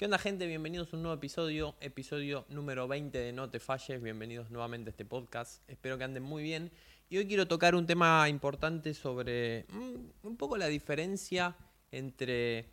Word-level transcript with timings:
¿Qué 0.00 0.06
onda 0.06 0.16
gente? 0.16 0.46
Bienvenidos 0.46 0.94
a 0.94 0.96
un 0.96 1.02
nuevo 1.02 1.14
episodio, 1.14 1.74
episodio 1.78 2.46
número 2.48 2.88
20 2.88 3.18
de 3.18 3.34
No 3.34 3.50
Te 3.50 3.60
Falles, 3.60 4.00
bienvenidos 4.02 4.50
nuevamente 4.50 4.88
a 4.88 4.92
este 4.92 5.04
podcast, 5.04 5.62
espero 5.68 5.98
que 5.98 6.04
anden 6.04 6.22
muy 6.22 6.42
bien. 6.42 6.72
Y 7.10 7.18
hoy 7.18 7.26
quiero 7.26 7.46
tocar 7.46 7.74
un 7.74 7.84
tema 7.84 8.26
importante 8.30 8.94
sobre 8.94 9.66
mm, 9.68 10.26
un 10.26 10.36
poco 10.38 10.56
la 10.56 10.68
diferencia 10.68 11.54
entre 11.92 12.70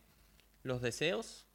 los 0.62 0.80
deseos 0.80 1.46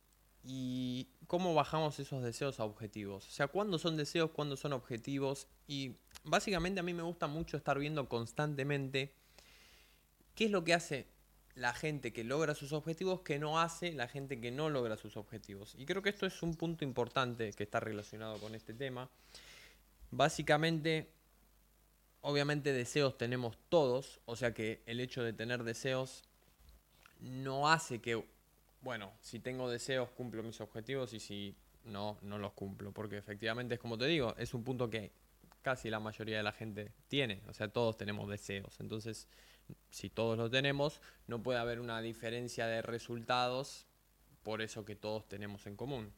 y 0.44 1.08
cómo 1.26 1.56
bajamos 1.56 1.98
esos 1.98 2.22
deseos 2.22 2.60
a 2.60 2.66
objetivos. 2.66 3.28
O 3.28 3.32
sea, 3.32 3.48
cuándo 3.48 3.80
son 3.80 3.98
deseos, 3.98 4.30
cuándo 4.30 4.56
son 4.56 4.74
objetivos. 4.74 5.48
Y 5.68 5.96
básicamente 6.24 6.82
a 6.82 6.84
mí 6.84 6.94
me 6.94 7.02
gusta 7.02 7.26
mucho 7.26 7.58
estar 7.58 7.80
viendo 7.80 8.08
constantemente 8.08 9.16
qué 10.36 10.46
es 10.46 10.52
lo 10.52 10.64
que 10.64 10.76
hace 10.76 11.08
la 11.56 11.74
gente 11.74 12.14
que 12.14 12.24
logra 12.24 12.56
sus 12.56 12.74
objetivos 12.74 13.22
que 13.22 13.38
no 13.38 13.60
hace 13.60 13.94
la 13.94 14.08
gente 14.08 14.42
que 14.42 14.52
no 14.52 14.70
logra 14.70 14.98
sus 14.98 15.18
objetivos. 15.18 15.76
Y 15.78 15.86
creo 15.86 16.02
que 16.02 16.10
esto 16.10 16.26
es 16.26 16.42
un 16.42 16.56
punto 16.56 16.84
importante 16.84 17.52
que 17.54 17.64
está 17.64 17.80
relacionado 17.80 18.40
con 18.40 18.56
este 18.56 18.74
tema. 18.74 19.10
Básicamente, 20.10 21.10
obviamente 22.22 22.74
deseos 22.74 23.18
tenemos 23.18 23.58
todos, 23.70 24.20
o 24.26 24.36
sea 24.36 24.54
que 24.54 24.82
el 24.86 25.00
hecho 25.00 25.24
de 25.24 25.34
tener 25.34 25.64
deseos 25.64 26.24
no 27.20 27.70
hace 27.70 28.02
que, 28.02 28.24
bueno, 28.82 29.14
si 29.22 29.40
tengo 29.40 29.70
deseos 29.70 30.10
cumplo 30.10 30.44
mis 30.44 30.60
objetivos 30.60 31.14
y 31.14 31.20
si 31.20 31.56
no, 31.86 32.18
no 32.22 32.38
los 32.38 32.54
cumplo, 32.54 32.92
porque 32.92 33.18
efectivamente 33.18 33.76
es 33.76 33.80
como 33.80 33.98
te 33.98 34.06
digo, 34.06 34.36
es 34.38 34.54
un 34.54 34.64
punto 34.64 34.90
que 34.90 35.12
casi 35.62 35.90
la 35.90 36.00
mayoría 36.00 36.38
de 36.38 36.44
la 36.44 36.52
gente 36.52 36.92
tiene, 37.08 37.42
o 37.48 37.54
sea, 37.54 37.68
todos 37.70 37.98
tenemos 37.98 38.30
deseos, 38.30 38.80
entonces 38.80 39.28
si 39.90 40.10
todos 40.10 40.38
lo 40.38 40.50
tenemos, 40.50 41.02
no 41.28 41.42
puede 41.44 41.60
haber 41.60 41.80
una 41.80 42.02
diferencia 42.02 42.68
de 42.68 42.82
resultados 42.82 43.88
por 44.44 44.62
eso 44.62 44.86
que 44.86 44.96
todos 44.96 45.28
tenemos 45.28 45.66
en 45.68 45.76
común. 45.76 46.12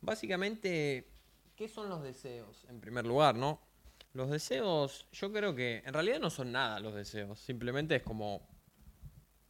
Básicamente, 0.00 1.08
¿qué 1.56 1.68
son 1.68 1.88
los 1.88 2.02
deseos? 2.02 2.64
En 2.68 2.80
primer 2.80 3.06
lugar, 3.06 3.34
¿no? 3.34 3.60
Los 4.12 4.30
deseos, 4.30 5.08
yo 5.12 5.32
creo 5.32 5.54
que 5.54 5.82
en 5.84 5.92
realidad 5.92 6.20
no 6.20 6.30
son 6.30 6.52
nada 6.52 6.78
los 6.78 6.94
deseos, 6.94 7.40
simplemente 7.40 7.96
es 7.96 8.02
como 8.02 8.46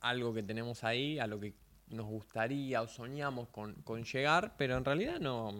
algo 0.00 0.32
que 0.32 0.42
tenemos 0.42 0.84
ahí, 0.84 1.18
a 1.18 1.26
lo 1.26 1.38
que 1.38 1.54
nos 1.88 2.06
gustaría 2.06 2.80
o 2.82 2.88
soñamos 2.88 3.48
con, 3.48 4.04
llegar, 4.04 4.54
pero 4.56 4.76
en 4.76 4.84
realidad 4.84 5.20
no, 5.20 5.52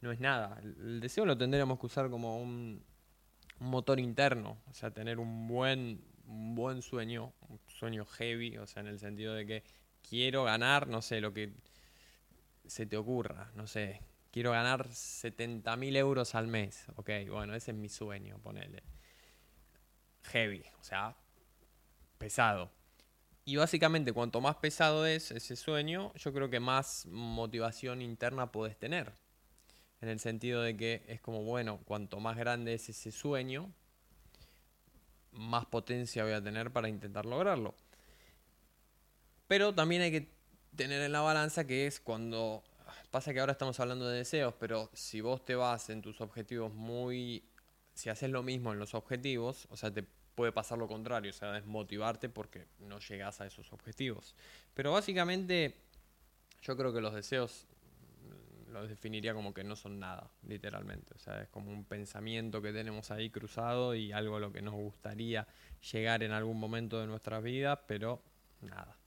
no 0.00 0.12
es 0.12 0.20
nada. 0.20 0.60
El 0.62 1.00
deseo 1.00 1.24
lo 1.24 1.36
tendríamos 1.36 1.78
que 1.78 1.86
usar 1.86 2.10
como 2.10 2.40
un 2.40 2.84
motor 3.58 3.98
interno, 3.98 4.58
o 4.70 4.74
sea, 4.74 4.92
tener 4.92 5.18
un 5.18 5.48
buen 5.48 6.13
un 6.26 6.54
buen 6.54 6.82
sueño, 6.82 7.32
un 7.48 7.60
sueño 7.66 8.04
heavy, 8.04 8.58
o 8.58 8.66
sea, 8.66 8.80
en 8.80 8.88
el 8.88 8.98
sentido 8.98 9.34
de 9.34 9.46
que 9.46 9.64
quiero 10.08 10.44
ganar, 10.44 10.88
no 10.88 11.02
sé, 11.02 11.20
lo 11.20 11.32
que 11.32 11.52
se 12.66 12.86
te 12.86 12.96
ocurra, 12.96 13.50
no 13.54 13.66
sé, 13.66 14.00
quiero 14.30 14.52
ganar 14.52 14.92
70 14.92 15.76
mil 15.76 15.96
euros 15.96 16.34
al 16.34 16.46
mes, 16.46 16.86
ok, 16.96 17.10
bueno, 17.28 17.54
ese 17.54 17.70
es 17.70 17.76
mi 17.76 17.88
sueño, 17.88 18.38
ponele. 18.38 18.82
Heavy, 20.24 20.64
o 20.80 20.84
sea, 20.84 21.14
pesado. 22.18 22.70
Y 23.44 23.56
básicamente, 23.56 24.12
cuanto 24.12 24.40
más 24.40 24.56
pesado 24.56 25.04
es 25.04 25.30
ese 25.30 25.54
sueño, 25.56 26.12
yo 26.14 26.32
creo 26.32 26.48
que 26.48 26.60
más 26.60 27.04
motivación 27.06 28.00
interna 28.00 28.50
puedes 28.50 28.78
tener. 28.78 29.12
En 30.00 30.08
el 30.08 30.18
sentido 30.18 30.62
de 30.62 30.76
que 30.76 31.04
es 31.08 31.20
como, 31.20 31.42
bueno, 31.42 31.80
cuanto 31.84 32.20
más 32.20 32.38
grande 32.38 32.74
es 32.74 32.88
ese 32.88 33.12
sueño, 33.12 33.70
más 35.34 35.66
potencia 35.66 36.24
voy 36.24 36.32
a 36.32 36.42
tener 36.42 36.70
para 36.70 36.88
intentar 36.88 37.26
lograrlo. 37.26 37.74
Pero 39.48 39.74
también 39.74 40.02
hay 40.02 40.10
que 40.10 40.30
tener 40.76 41.02
en 41.02 41.12
la 41.12 41.20
balanza 41.20 41.66
que 41.66 41.86
es 41.86 42.00
cuando 42.00 42.62
pasa 43.10 43.32
que 43.32 43.40
ahora 43.40 43.52
estamos 43.52 43.78
hablando 43.78 44.08
de 44.08 44.18
deseos, 44.18 44.54
pero 44.58 44.90
si 44.92 45.20
vos 45.20 45.44
te 45.44 45.54
vas 45.54 45.90
en 45.90 46.02
tus 46.02 46.20
objetivos 46.20 46.72
muy 46.72 47.44
si 47.94 48.10
haces 48.10 48.30
lo 48.30 48.42
mismo 48.42 48.72
en 48.72 48.78
los 48.78 48.94
objetivos, 48.94 49.68
o 49.70 49.76
sea, 49.76 49.92
te 49.92 50.04
puede 50.34 50.52
pasar 50.52 50.78
lo 50.78 50.88
contrario, 50.88 51.30
o 51.30 51.34
sea, 51.34 51.52
desmotivarte 51.52 52.28
porque 52.28 52.66
no 52.80 52.98
llegas 52.98 53.40
a 53.40 53.46
esos 53.46 53.72
objetivos. 53.72 54.34
Pero 54.74 54.92
básicamente 54.92 55.76
yo 56.60 56.76
creo 56.76 56.92
que 56.92 57.00
los 57.00 57.14
deseos 57.14 57.66
lo 58.74 58.86
definiría 58.86 59.32
como 59.34 59.54
que 59.54 59.62
no 59.62 59.76
son 59.76 60.00
nada, 60.00 60.28
literalmente. 60.42 61.14
O 61.14 61.18
sea, 61.18 61.42
es 61.42 61.48
como 61.48 61.70
un 61.70 61.84
pensamiento 61.84 62.60
que 62.60 62.72
tenemos 62.72 63.10
ahí 63.10 63.30
cruzado 63.30 63.94
y 63.94 64.12
algo 64.12 64.36
a 64.36 64.40
lo 64.40 64.52
que 64.52 64.62
nos 64.62 64.74
gustaría 64.74 65.46
llegar 65.92 66.22
en 66.22 66.32
algún 66.32 66.58
momento 66.58 67.00
de 67.00 67.06
nuestras 67.06 67.42
vidas, 67.42 67.78
pero 67.86 68.22
nada. 68.60 68.98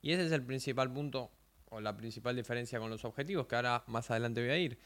Y 0.00 0.12
ese 0.12 0.26
es 0.26 0.32
el 0.32 0.44
principal 0.44 0.92
punto 0.92 1.32
o 1.70 1.80
la 1.80 1.96
principal 1.96 2.36
diferencia 2.36 2.78
con 2.78 2.88
los 2.88 3.04
objetivos, 3.04 3.48
que 3.48 3.56
ahora 3.56 3.82
más 3.88 4.08
adelante 4.10 4.40
voy 4.40 4.50
a 4.50 4.58
ir. 4.58 4.78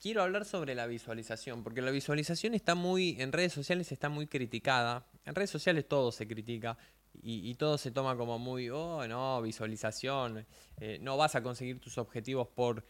Quiero 0.00 0.22
hablar 0.22 0.44
sobre 0.44 0.76
la 0.76 0.86
visualización, 0.86 1.64
porque 1.64 1.82
la 1.82 1.90
visualización 1.90 2.54
está 2.54 2.76
muy, 2.76 3.20
en 3.20 3.32
redes 3.32 3.52
sociales 3.52 3.90
está 3.90 4.08
muy 4.08 4.28
criticada. 4.28 5.06
En 5.24 5.34
redes 5.34 5.50
sociales 5.50 5.88
todo 5.88 6.12
se 6.12 6.28
critica, 6.28 6.78
y, 7.22 7.54
todo 7.54 7.78
se 7.78 7.90
toma 7.90 8.16
como 8.16 8.38
muy, 8.38 8.68
oh, 8.70 9.06
no, 9.06 9.42
visualización, 9.42 10.46
eh, 10.80 10.98
no 11.00 11.16
vas 11.16 11.34
a 11.34 11.42
conseguir 11.42 11.80
tus 11.80 11.98
objetivos 11.98 12.48
por 12.48 12.84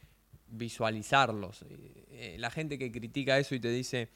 visualizarlos. 0.48 1.62
Eh, 1.62 2.06
eh, 2.10 2.36
la 2.38 2.50
gente 2.50 2.78
que 2.78 2.90
critica 2.92 3.38
eso 3.38 3.54
y 3.54 3.60
te 3.60 3.70
dice, 3.70 4.10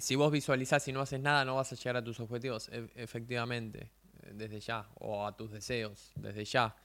si 0.00 0.14
vos 0.14 0.30
visualizás 0.30 0.86
y 0.88 0.92
no 0.92 1.00
haces 1.00 1.20
nada, 1.20 1.44
no 1.44 1.56
vas 1.56 1.72
a 1.72 1.76
llegar 1.76 1.96
a 1.96 2.04
tus 2.04 2.20
objetivos, 2.20 2.68
e, 2.68 2.88
efectivamente, 2.94 3.90
desde 4.32 4.60
ya, 4.60 4.88
o 5.00 5.26
a 5.26 5.36
tus 5.36 5.52
deseos, 5.52 6.12
desde 6.16 6.44
ya. 6.44 6.76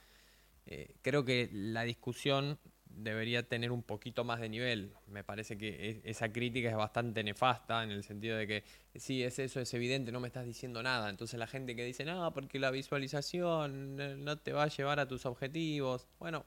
creo 1.02 1.24
que 1.26 1.50
la 1.52 1.84
discusión 1.84 2.58
debería 2.96 3.44
tener 3.44 3.72
un 3.72 3.84
poquito 3.84 4.24
más 4.24 4.40
de 4.40 4.50
nivel. 4.50 4.94
Me 5.08 5.24
parece 5.24 5.58
que 5.58 6.02
esa 6.04 6.32
crítica 6.32 6.70
es 6.70 6.76
bastante 6.76 7.24
nefasta 7.24 7.84
en 7.84 7.92
el 7.92 8.04
sentido 8.04 8.38
de 8.38 8.48
que 8.48 8.64
sí, 8.96 9.24
es 9.24 9.40
eso, 9.40 9.60
es 9.60 9.74
evidente, 9.74 10.12
no 10.12 10.20
me 10.20 10.28
estás 10.28 10.46
diciendo 10.46 10.84
nada. 10.84 11.10
Entonces 11.10 11.40
la 11.40 11.48
gente 11.48 11.76
que 11.76 11.86
dice, 11.86 12.06
no, 12.06 12.32
porque 12.34 12.60
la 12.60 12.72
visualización 12.72 14.00
eh, 14.00 14.16
no 14.18 14.38
te 14.38 14.54
va 14.54 14.64
a 14.64 14.68
llevar 14.68 15.00
a 15.00 15.08
tus 15.08 15.26
objetivos. 15.26 16.08
Bueno, 16.20 16.46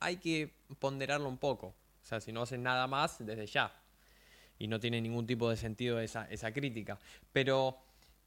hay 0.00 0.16
que 0.16 0.52
ponderarlo 0.78 1.28
un 1.28 1.38
poco. 1.38 1.68
O 2.02 2.06
sea, 2.06 2.20
si 2.20 2.32
no 2.32 2.42
haces 2.42 2.58
nada 2.58 2.86
más, 2.86 3.24
desde 3.24 3.46
ya. 3.46 3.72
Y 4.58 4.66
no 4.66 4.80
tiene 4.80 5.00
ningún 5.00 5.26
tipo 5.26 5.48
de 5.48 5.56
sentido 5.56 6.00
esa, 6.00 6.26
esa 6.30 6.52
crítica. 6.52 6.98
Pero 7.32 7.78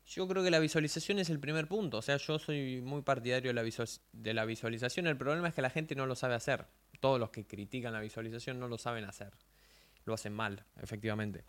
yo 0.06 0.28
creo 0.28 0.44
que 0.44 0.52
la 0.52 0.60
visualización 0.60 1.20
es 1.20 1.30
el 1.30 1.40
primer 1.40 1.68
punto. 1.68 1.98
O 1.98 2.02
sea, 2.02 2.18
yo 2.18 2.40
soy 2.40 2.82
muy 2.82 3.02
partidario 3.02 3.54
de 3.54 3.54
la, 3.54 3.88
de 4.14 4.34
la 4.34 4.46
visualización. 4.46 5.08
El 5.08 5.18
problema 5.18 5.48
es 5.50 5.54
que 5.54 5.62
la 5.62 5.70
gente 5.70 5.96
no 5.96 6.06
lo 6.06 6.16
sabe 6.16 6.36
hacer 6.36 6.66
todos 7.04 7.20
los 7.20 7.32
que 7.32 7.46
critican 7.46 7.92
la 7.92 8.00
visualización 8.00 8.62
no 8.62 8.70
lo 8.70 8.78
saben 8.78 9.04
hacer. 9.04 9.34
Lo 10.06 10.14
hacen 10.14 10.32
mal, 10.32 10.64
efectivamente. 10.82 11.44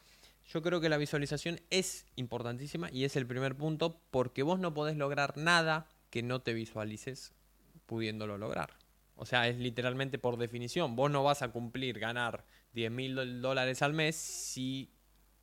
Yo 0.48 0.62
creo 0.62 0.81
que 0.81 0.88
la 0.88 0.97
visualización 0.97 1.60
es 1.70 2.06
importantísima 2.16 2.91
y 2.91 3.04
es 3.04 3.15
el 3.15 3.25
primer 3.25 3.56
punto 3.56 4.00
porque 4.10 4.42
vos 4.42 4.59
no 4.59 4.75
podés 4.75 4.97
lograr 4.97 5.37
nada 5.37 5.87
que 6.10 6.25
no 6.25 6.42
te 6.42 6.54
visualices 6.54 7.34
pudiéndolo 7.87 8.37
lograr. 8.37 8.70
O 9.15 9.26
sea, 9.26 9.47
es 9.47 9.56
literalmente 9.56 10.19
por 10.19 10.38
definición. 10.38 10.97
Vos 10.97 11.12
no 11.12 11.22
vas 11.22 11.42
a 11.42 11.53
cumplir 11.53 12.00
ganar 12.00 12.44
10 12.72 12.91
mil 12.91 13.41
dólares 13.41 13.81
al 13.82 13.92
mes 13.92 14.16
si 14.16 14.91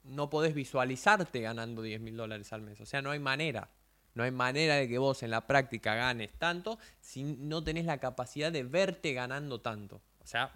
no 0.04 0.30
podés 0.30 0.54
visualizarte 0.54 1.40
ganando 1.40 1.82
10 1.82 2.02
mil 2.02 2.18
dólares 2.18 2.52
al 2.52 2.64
mes. 2.64 2.82
O 2.82 2.86
sea, 2.86 3.02
no 3.02 3.12
hay 3.12 3.20
manera. 3.20 3.70
No 4.14 4.24
hay 4.24 4.32
manera 4.32 4.76
de 4.76 4.88
que 4.88 4.98
vos 4.98 5.24
en 5.24 5.32
la 5.32 5.48
práctica 5.48 5.96
ganes 5.96 6.34
tanto 6.34 6.78
si 7.00 7.24
no 7.24 7.64
tenés 7.64 7.86
la 7.86 8.00
capacidad 8.00 8.52
de 8.52 8.64
verte 8.64 9.14
ganando 9.14 9.62
tanto. 9.62 10.02
O 10.20 10.28
sea, 10.28 10.52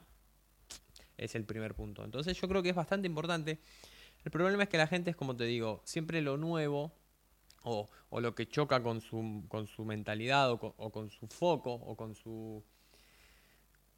es 1.18 1.36
el 1.36 1.46
primer 1.46 1.74
punto. 1.76 2.04
Entonces 2.04 2.40
yo 2.40 2.48
creo 2.48 2.62
que 2.62 2.70
es 2.70 2.76
bastante 2.76 3.08
importante. 3.08 3.60
El 4.24 4.32
problema 4.32 4.64
es 4.64 4.70
que 4.70 4.78
la 4.78 4.88
gente 4.88 5.12
es 5.12 5.16
como 5.16 5.36
te 5.36 5.46
digo, 5.46 5.82
siempre 5.86 6.22
lo 6.22 6.38
nuevo 6.38 6.92
o, 7.64 7.90
lo 8.12 8.36
que 8.36 8.48
choca 8.48 8.82
con 8.82 9.02
su, 9.02 9.44
con 9.48 9.68
su 9.68 9.86
mentalidad 9.86 10.52
o 10.52 10.92
con, 10.92 11.10
su 11.10 11.28
foco 11.28 11.74
o 11.74 11.96
con 11.96 12.16
su, 12.16 12.64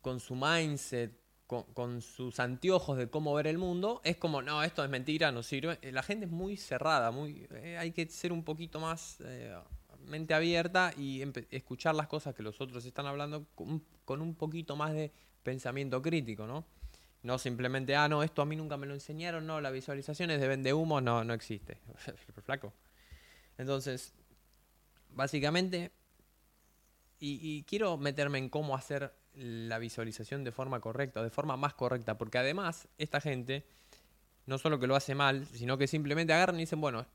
con 0.01 0.19
su 0.19 0.35
mindset, 0.35 1.11
con, 1.47 2.01
sus 2.01 2.39
anteojos 2.41 2.97
de 2.97 3.09
cómo 3.09 3.33
ver 3.33 3.47
el 3.47 3.57
mundo, 3.57 4.01
es 4.03 4.17
como, 4.17 4.41
no, 4.41 4.63
esto 4.63 4.83
es 4.83 4.89
mentira, 4.89 5.31
no 5.31 5.43
sirve. 5.43 5.79
Eh, 5.81 5.93
la 5.93 6.03
gente 6.03 6.25
es 6.25 6.31
muy 6.31 6.57
cerrada, 6.57 7.09
muy, 7.11 7.47
eh, 7.51 7.77
hay 7.79 7.91
que 7.91 8.05
ser 8.09 8.33
un 8.33 8.43
poquito 8.43 8.81
más 8.81 9.21
eh, 9.21 9.55
mente 10.05 10.33
abierta 10.33 10.93
y 10.97 11.23
escuchar 11.49 11.95
las 11.95 12.07
cosas 12.07 12.35
que 12.35 12.43
los 12.43 12.59
otros 12.59 12.85
están 12.85 13.07
hablando 13.07 13.45
con, 13.55 14.21
un 14.21 14.35
poquito 14.35 14.75
más 14.75 14.93
de 14.93 15.11
pensamiento 15.41 16.01
crítico, 16.01 16.45
¿no? 16.45 16.65
No 17.23 17.39
simplemente, 17.39 17.95
ah, 17.95 18.09
no, 18.09 18.23
esto 18.23 18.41
a 18.41 18.45
mí 18.45 18.55
nunca 18.55 18.75
me 18.75 18.85
lo 18.85 18.93
enseñaron, 18.93 19.47
no, 19.47 19.61
la 19.61 19.71
visualización 19.71 20.31
es 20.31 20.41
de 20.41 20.47
vende 20.47 20.73
humo, 20.73 20.99
no, 20.99 21.23
no 21.23 21.33
existe. 21.33 21.79
Flaco. 22.43 22.73
Entonces, 23.57 24.13
básicamente, 25.09 25.91
y 27.19 27.63
quiero 27.63 27.97
meterme 27.97 28.37
en 28.37 28.49
cómo 28.49 28.75
hacer 28.75 29.11
la 29.37 29.77
visualización 29.77 30.43
de 30.43 30.51
forma 30.51 30.79
correcta, 30.79 31.23
de 31.23 31.29
forma 31.29 31.57
más 31.57 31.73
correcta, 31.73 32.17
porque 32.17 32.37
además 32.37 32.87
esta 32.97 33.21
gente 33.21 33.65
no 34.45 34.57
solo 34.57 34.79
que 34.79 34.87
lo 34.87 34.95
hace 34.95 35.13
mal, 35.13 35.45
sino 35.45 35.77
que 35.77 35.87
simplemente 35.87 36.33
agarran 36.33 36.55
y 36.55 36.61
dicen, 36.61 36.81
bueno, 36.81 37.05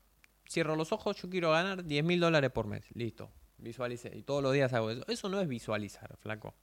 cierro 0.49 0.75
los 0.75 0.91
ojos, 0.91 1.21
yo 1.21 1.29
quiero 1.29 1.51
ganar 1.51 1.83
10 1.83 2.03
mil 2.03 2.19
dólares 2.19 2.51
por 2.51 2.67
mes, 2.67 2.85
listo, 2.93 3.31
visualice, 3.57 4.11
y 4.15 4.21
todos 4.21 4.41
los 4.41 4.53
días 4.53 4.71
hago 4.73 4.91
eso. 4.91 5.03
Eso 5.07 5.29
no 5.29 5.41
es 5.41 5.47
visualizar, 5.47 6.15
flaco. 6.17 6.55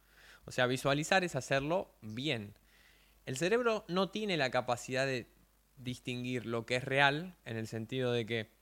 O 0.45 0.53
sea, 0.53 0.67
visualizar 0.67 1.25
es 1.25 1.37
hacerlo 1.37 1.95
bien. 2.01 2.55
El 3.27 3.37
cerebro 3.37 3.85
no 3.89 4.11
tiene 4.11 4.37
la 4.37 4.51
capacidad 4.51 5.07
de 5.07 5.29
distinguir 5.77 6.47
lo 6.47 6.67
que 6.67 6.77
es 6.77 6.85
real 6.85 7.37
en 7.45 7.57
el 7.57 7.67
sentido 7.67 8.13
de 8.13 8.27
que... 8.27 8.60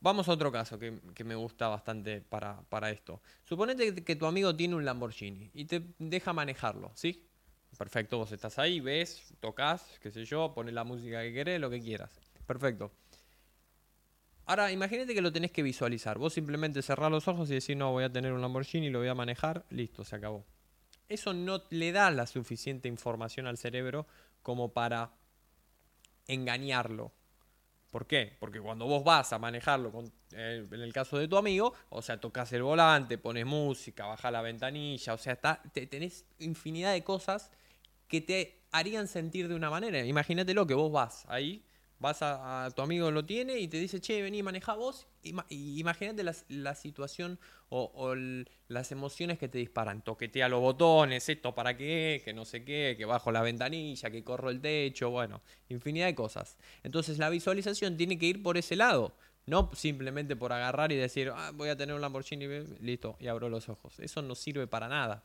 Vamos 0.00 0.28
a 0.28 0.32
otro 0.32 0.52
caso 0.52 0.78
que, 0.78 1.24
me 1.24 1.34
gusta 1.34 1.68
bastante 1.68 2.20
para, 2.20 2.60
para 2.68 2.90
esto. 2.90 3.20
Suponete 3.44 4.04
que 4.04 4.16
tu 4.16 4.26
amigo 4.26 4.54
tiene 4.54 4.76
un 4.76 4.84
Lamborghini 4.84 5.50
y 5.54 5.64
te 5.64 5.82
deja 5.98 6.32
manejarlo, 6.32 6.92
¿sí? 6.94 7.28
Perfecto, 7.76 8.18
vos 8.18 8.32
estás 8.32 8.58
ahí, 8.58 8.80
ves, 8.80 9.34
tocas, 9.40 9.98
qué 10.00 10.10
sé 10.10 10.24
yo, 10.24 10.52
pones 10.54 10.72
la 10.72 10.84
música 10.84 11.22
que 11.22 11.32
querés, 11.32 11.60
lo 11.60 11.68
que 11.68 11.80
quieras. 11.80 12.10
Perfecto. 12.46 12.92
Ahora, 14.46 14.72
imagínate 14.72 15.14
que 15.14 15.20
lo 15.20 15.30
tenés 15.30 15.52
que 15.52 15.62
visualizar. 15.62 16.16
Vos 16.16 16.32
simplemente 16.32 16.80
cerrás 16.80 17.10
los 17.10 17.28
ojos 17.28 17.50
y 17.50 17.54
decís, 17.54 17.76
no, 17.76 17.92
voy 17.92 18.04
a 18.04 18.12
tener 18.12 18.32
un 18.32 18.40
Lamborghini, 18.40 18.88
lo 18.88 19.00
voy 19.00 19.08
a 19.08 19.14
manejar, 19.14 19.66
listo, 19.68 20.04
se 20.04 20.16
acabó. 20.16 20.46
Eso 21.08 21.34
no 21.34 21.62
le 21.70 21.92
da 21.92 22.10
la 22.10 22.26
suficiente 22.26 22.88
información 22.88 23.46
al 23.46 23.58
cerebro 23.58 24.06
como 24.42 24.72
para 24.72 25.12
engañarlo. 26.26 27.12
¿Por 27.90 28.06
qué? 28.06 28.36
Porque 28.38 28.60
cuando 28.60 28.86
vos 28.86 29.02
vas 29.02 29.32
a 29.32 29.38
manejarlo, 29.38 29.92
eh, 30.32 30.66
en 30.70 30.80
el 30.80 30.92
caso 30.92 31.18
de 31.18 31.26
tu 31.26 31.36
amigo, 31.36 31.72
o 31.88 32.02
sea, 32.02 32.20
tocas 32.20 32.52
el 32.52 32.62
volante, 32.62 33.16
pones 33.16 33.46
música, 33.46 34.06
bajas 34.06 34.30
la 34.30 34.42
ventanilla, 34.42 35.14
o 35.14 35.18
sea, 35.18 35.36
tenés 35.72 36.26
infinidad 36.38 36.92
de 36.92 37.02
cosas 37.02 37.50
que 38.06 38.20
te 38.20 38.62
harían 38.72 39.08
sentir 39.08 39.48
de 39.48 39.54
una 39.54 39.70
manera. 39.70 40.04
Imagínatelo 40.04 40.66
que 40.66 40.74
vos 40.74 40.92
vas 40.92 41.24
ahí 41.28 41.64
Vas 42.00 42.18
a, 42.22 42.70
tu 42.76 42.82
amigo 42.82 43.10
lo 43.10 43.24
tiene 43.24 43.58
y 43.58 43.66
te 43.66 43.76
dice, 43.76 44.00
che, 44.00 44.22
vení, 44.22 44.42
maneja 44.42 44.74
vos. 44.74 45.08
Imagínate 45.50 46.22
la, 46.22 46.74
situación 46.74 47.40
o, 47.70 48.14
las 48.68 48.92
emociones 48.92 49.38
que 49.38 49.48
te 49.48 49.58
disparan. 49.58 50.02
Toquetea 50.02 50.48
los 50.48 50.60
botones, 50.60 51.28
esto 51.28 51.54
para 51.54 51.76
qué, 51.76 52.22
que 52.24 52.32
no 52.32 52.44
sé 52.44 52.64
qué, 52.64 52.94
que 52.96 53.04
bajo 53.04 53.32
la 53.32 53.42
ventanilla, 53.42 54.10
que 54.10 54.22
corro 54.22 54.50
el 54.50 54.60
techo, 54.60 55.10
bueno, 55.10 55.42
infinidad 55.68 56.06
de 56.06 56.14
cosas. 56.14 56.56
Entonces 56.84 57.18
la 57.18 57.30
visualización 57.30 57.96
tiene 57.96 58.16
que 58.16 58.26
ir 58.26 58.42
por 58.42 58.56
ese 58.56 58.76
lado. 58.76 59.16
No 59.46 59.70
simplemente 59.74 60.36
por 60.36 60.52
agarrar 60.52 60.92
y 60.92 60.96
decir, 60.96 61.32
ah, 61.34 61.50
voy 61.54 61.70
a 61.70 61.76
tener 61.76 61.94
un 61.94 62.02
Lamborghini, 62.02 62.46
listo, 62.80 63.16
y 63.18 63.26
abro 63.26 63.48
los 63.48 63.68
ojos. 63.68 63.98
Eso 63.98 64.22
no 64.22 64.34
sirve 64.34 64.66
para 64.66 64.88
nada. 64.88 65.24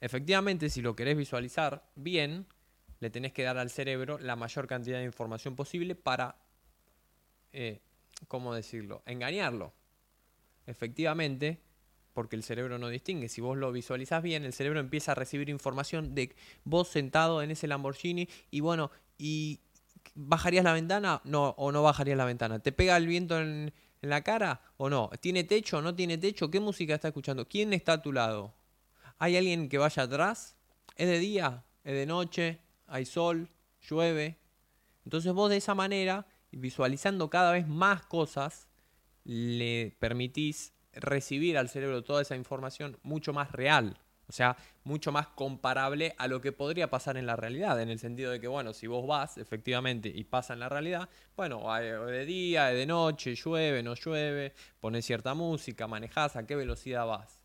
Efectivamente, 0.00 0.70
si 0.70 0.80
lo 0.80 0.96
querés 0.96 1.16
visualizar 1.16 1.84
bien, 1.94 2.46
le 3.00 3.10
tenés 3.10 3.32
que 3.32 3.42
dar 3.42 3.58
al 3.58 3.70
cerebro 3.70 4.18
la 4.18 4.36
mayor 4.36 4.66
cantidad 4.66 4.98
de 4.98 5.04
información 5.04 5.56
posible 5.56 5.94
para, 5.94 6.36
eh, 7.52 7.80
¿cómo 8.26 8.54
decirlo?, 8.54 9.02
engañarlo. 9.06 9.72
Efectivamente, 10.66 11.60
porque 12.12 12.36
el 12.36 12.42
cerebro 12.42 12.78
no 12.78 12.88
distingue. 12.88 13.28
Si 13.28 13.40
vos 13.40 13.56
lo 13.56 13.70
visualizás 13.72 14.22
bien, 14.22 14.44
el 14.44 14.52
cerebro 14.52 14.80
empieza 14.80 15.12
a 15.12 15.14
recibir 15.14 15.48
información 15.48 16.14
de 16.14 16.34
vos 16.64 16.88
sentado 16.88 17.42
en 17.42 17.50
ese 17.50 17.68
Lamborghini 17.68 18.28
y 18.50 18.60
bueno, 18.60 18.90
y 19.16 19.60
¿bajarías 20.14 20.64
la 20.64 20.72
ventana? 20.72 21.20
No, 21.24 21.50
o 21.50 21.70
no 21.72 21.82
bajarías 21.82 22.18
la 22.18 22.24
ventana. 22.24 22.58
¿Te 22.58 22.72
pega 22.72 22.96
el 22.96 23.06
viento 23.06 23.40
en, 23.40 23.72
en 24.02 24.10
la 24.10 24.22
cara 24.22 24.60
o 24.76 24.90
no? 24.90 25.10
¿Tiene 25.20 25.44
techo 25.44 25.78
o 25.78 25.82
no 25.82 25.94
tiene 25.94 26.18
techo? 26.18 26.50
¿Qué 26.50 26.60
música 26.60 26.96
está 26.96 27.08
escuchando? 27.08 27.48
¿Quién 27.48 27.72
está 27.72 27.94
a 27.94 28.02
tu 28.02 28.12
lado? 28.12 28.54
¿Hay 29.18 29.36
alguien 29.36 29.68
que 29.68 29.78
vaya 29.78 30.02
atrás? 30.02 30.56
¿Es 30.96 31.08
de 31.08 31.18
día? 31.18 31.64
¿Es 31.84 31.94
de 31.94 32.06
noche? 32.06 32.60
Hay 32.88 33.04
sol, 33.04 33.48
llueve. 33.88 34.38
Entonces 35.04 35.32
vos 35.32 35.50
de 35.50 35.58
esa 35.58 35.74
manera, 35.74 36.26
visualizando 36.50 37.30
cada 37.30 37.52
vez 37.52 37.68
más 37.68 38.04
cosas, 38.06 38.68
le 39.24 39.96
permitís 39.98 40.72
recibir 40.92 41.58
al 41.58 41.68
cerebro 41.68 42.02
toda 42.02 42.22
esa 42.22 42.36
información 42.36 42.98
mucho 43.02 43.32
más 43.32 43.52
real. 43.52 43.98
O 44.28 44.32
sea, 44.32 44.58
mucho 44.84 45.10
más 45.10 45.28
comparable 45.28 46.14
a 46.18 46.28
lo 46.28 46.42
que 46.42 46.52
podría 46.52 46.90
pasar 46.90 47.16
en 47.16 47.24
la 47.24 47.34
realidad, 47.34 47.80
en 47.80 47.88
el 47.88 47.98
sentido 47.98 48.30
de 48.30 48.38
que, 48.38 48.46
bueno, 48.46 48.74
si 48.74 48.86
vos 48.86 49.06
vas 49.06 49.38
efectivamente 49.38 50.12
y 50.14 50.24
pasa 50.24 50.52
en 50.52 50.60
la 50.60 50.68
realidad, 50.68 51.08
bueno, 51.34 51.72
de 51.72 52.26
día, 52.26 52.66
de 52.66 52.84
noche, 52.84 53.34
llueve, 53.34 53.82
no 53.82 53.94
llueve, 53.94 54.52
pones 54.80 55.06
cierta 55.06 55.32
música, 55.32 55.86
manejás, 55.86 56.36
a 56.36 56.46
qué 56.46 56.56
velocidad 56.56 57.06
vas. 57.06 57.42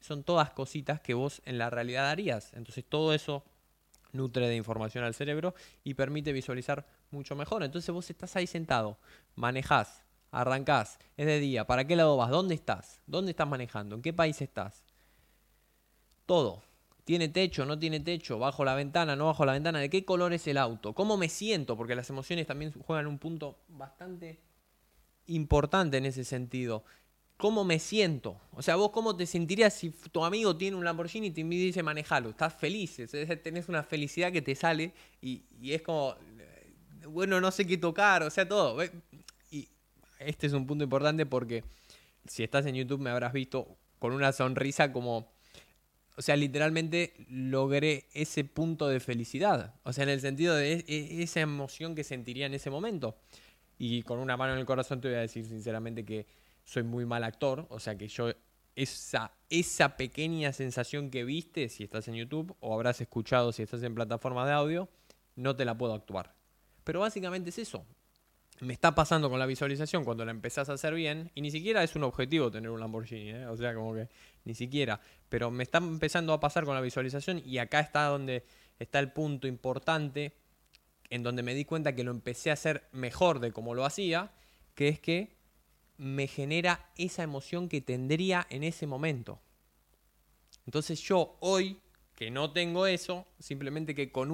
Son 0.00 0.24
todas 0.24 0.50
cositas 0.52 1.02
que 1.02 1.12
vos 1.12 1.42
en 1.44 1.58
la 1.58 1.68
realidad 1.68 2.08
harías. 2.08 2.54
Entonces 2.54 2.86
todo 2.86 3.12
eso 3.12 3.44
nutre 4.16 4.48
de 4.48 4.56
información 4.56 5.04
al 5.04 5.14
cerebro 5.14 5.54
y 5.84 5.94
permite 5.94 6.32
visualizar 6.32 6.86
mucho 7.10 7.36
mejor. 7.36 7.62
Entonces 7.62 7.92
vos 7.92 8.08
estás 8.10 8.34
ahí 8.36 8.46
sentado, 8.46 8.98
manejás, 9.34 10.02
arrancás, 10.30 10.98
es 11.16 11.26
de 11.26 11.38
día, 11.38 11.66
¿para 11.66 11.86
qué 11.86 11.96
lado 11.96 12.16
vas? 12.16 12.30
¿Dónde 12.30 12.54
estás? 12.54 13.00
¿Dónde 13.06 13.30
estás 13.30 13.48
manejando? 13.48 13.96
¿En 13.96 14.02
qué 14.02 14.12
país 14.12 14.40
estás? 14.42 14.84
Todo. 16.26 16.62
¿Tiene 17.04 17.28
techo? 17.28 17.64
¿No 17.64 17.78
tiene 17.78 18.00
techo? 18.00 18.38
¿Bajo 18.40 18.64
la 18.64 18.74
ventana? 18.74 19.14
¿No 19.14 19.26
bajo 19.26 19.44
la 19.44 19.52
ventana? 19.52 19.78
¿De 19.78 19.88
qué 19.88 20.04
color 20.04 20.32
es 20.32 20.46
el 20.48 20.58
auto? 20.58 20.92
¿Cómo 20.92 21.16
me 21.16 21.28
siento? 21.28 21.76
Porque 21.76 21.94
las 21.94 22.10
emociones 22.10 22.48
también 22.48 22.72
juegan 22.72 23.06
un 23.06 23.18
punto 23.18 23.60
bastante 23.68 24.40
importante 25.26 25.98
en 25.98 26.06
ese 26.06 26.24
sentido 26.24 26.84
cómo 27.36 27.64
me 27.64 27.78
siento. 27.78 28.40
O 28.52 28.62
sea, 28.62 28.76
vos 28.76 28.90
cómo 28.90 29.16
te 29.16 29.26
sentirías 29.26 29.74
si 29.74 29.90
tu 29.90 30.24
amigo 30.24 30.56
tiene 30.56 30.76
un 30.76 30.84
Lamborghini 30.84 31.28
y 31.28 31.30
te 31.30 31.44
dice 31.44 31.82
manejalo. 31.82 32.30
Estás 32.30 32.54
feliz, 32.54 32.96
tenés 33.42 33.68
una 33.68 33.82
felicidad 33.82 34.32
que 34.32 34.42
te 34.42 34.54
sale 34.54 34.92
y, 35.20 35.42
es 35.62 35.82
como, 35.82 36.14
eh, 36.38 36.72
bueno, 37.08 37.40
no 37.40 37.50
sé 37.50 37.66
qué 37.66 37.76
tocar, 37.76 38.22
o 38.22 38.30
sea, 38.30 38.48
todo. 38.48 38.82
Y 39.50 39.68
este 40.18 40.46
es 40.46 40.52
un 40.52 40.66
punto 40.66 40.84
importante 40.84 41.26
porque 41.26 41.64
si 42.26 42.42
estás 42.42 42.66
en 42.66 42.74
YouTube 42.74 43.00
me 43.00 43.10
habrás 43.10 43.32
visto 43.32 43.76
con 43.98 44.12
una 44.12 44.32
sonrisa 44.32 44.92
como... 44.92 45.34
O 46.18 46.22
sea, 46.22 46.34
literalmente 46.34 47.12
logré 47.28 48.06
ese 48.14 48.42
punto 48.44 48.88
de 48.88 49.00
felicidad. 49.00 49.74
O 49.82 49.92
sea, 49.92 50.04
en 50.04 50.08
el 50.08 50.22
sentido 50.22 50.54
de 50.54 50.72
e, 50.72 50.84
e, 50.88 51.22
esa 51.22 51.40
emoción 51.40 51.94
que 51.94 52.04
sentiría 52.04 52.46
en 52.46 52.54
ese 52.54 52.70
momento. 52.70 53.18
Y 53.78 54.02
con 54.02 54.18
una 54.20 54.38
mano 54.38 54.54
en 54.54 54.58
el 54.58 54.64
corazón 54.64 55.02
te 55.02 55.08
voy 55.08 55.18
a 55.18 55.20
decir 55.20 55.44
sinceramente 55.44 56.06
que 56.06 56.26
soy 56.66 56.82
muy 56.82 57.06
mal 57.06 57.24
actor, 57.24 57.66
o 57.70 57.80
sea 57.80 57.96
que 57.96 58.08
yo 58.08 58.30
esa, 58.74 59.32
esa 59.48 59.96
pequeña 59.96 60.52
sensación 60.52 61.10
que 61.10 61.24
viste 61.24 61.70
si 61.70 61.84
estás 61.84 62.08
en 62.08 62.14
YouTube 62.16 62.54
o 62.60 62.74
habrás 62.74 63.00
escuchado 63.00 63.52
si 63.52 63.62
estás 63.62 63.82
en 63.82 63.94
plataforma 63.94 64.46
de 64.46 64.52
audio, 64.52 64.88
no 65.34 65.56
te 65.56 65.64
la 65.64 65.78
puedo 65.78 65.94
actuar. 65.94 66.34
Pero 66.84 67.00
básicamente 67.00 67.50
es 67.50 67.58
eso. 67.58 67.86
Me 68.60 68.72
está 68.72 68.94
pasando 68.94 69.28
con 69.28 69.38
la 69.38 69.46
visualización 69.46 70.04
cuando 70.04 70.24
la 70.24 70.30
empezás 70.30 70.68
a 70.68 70.74
hacer 70.74 70.94
bien, 70.94 71.30
y 71.34 71.40
ni 71.40 71.50
siquiera 71.50 71.82
es 71.82 71.94
un 71.94 72.04
objetivo 72.04 72.50
tener 72.50 72.70
un 72.70 72.80
Lamborghini, 72.80 73.30
¿eh? 73.30 73.46
o 73.46 73.56
sea, 73.56 73.74
como 73.74 73.94
que 73.94 74.08
ni 74.44 74.54
siquiera. 74.54 75.00
Pero 75.28 75.50
me 75.50 75.62
está 75.62 75.78
empezando 75.78 76.32
a 76.32 76.40
pasar 76.40 76.64
con 76.64 76.74
la 76.74 76.80
visualización, 76.80 77.42
y 77.44 77.58
acá 77.58 77.80
está 77.80 78.06
donde 78.06 78.44
está 78.78 78.98
el 78.98 79.12
punto 79.12 79.46
importante, 79.46 80.36
en 81.10 81.22
donde 81.22 81.42
me 81.42 81.54
di 81.54 81.64
cuenta 81.64 81.94
que 81.94 82.02
lo 82.02 82.10
empecé 82.10 82.50
a 82.50 82.54
hacer 82.54 82.88
mejor 82.92 83.40
de 83.40 83.52
como 83.52 83.74
lo 83.74 83.84
hacía, 83.84 84.32
que 84.74 84.88
es 84.88 85.00
que 85.00 85.35
me 85.98 86.26
genera 86.26 86.90
esa 86.96 87.22
emoción 87.22 87.68
que 87.68 87.80
tendría 87.80 88.46
en 88.50 88.64
ese 88.64 88.86
momento. 88.86 89.40
Entonces 90.66 91.00
yo 91.00 91.36
hoy, 91.40 91.80
que 92.14 92.30
no 92.30 92.52
tengo 92.52 92.86
eso, 92.86 93.26
simplemente 93.38 93.94
que 93.94 94.10
con 94.10 94.30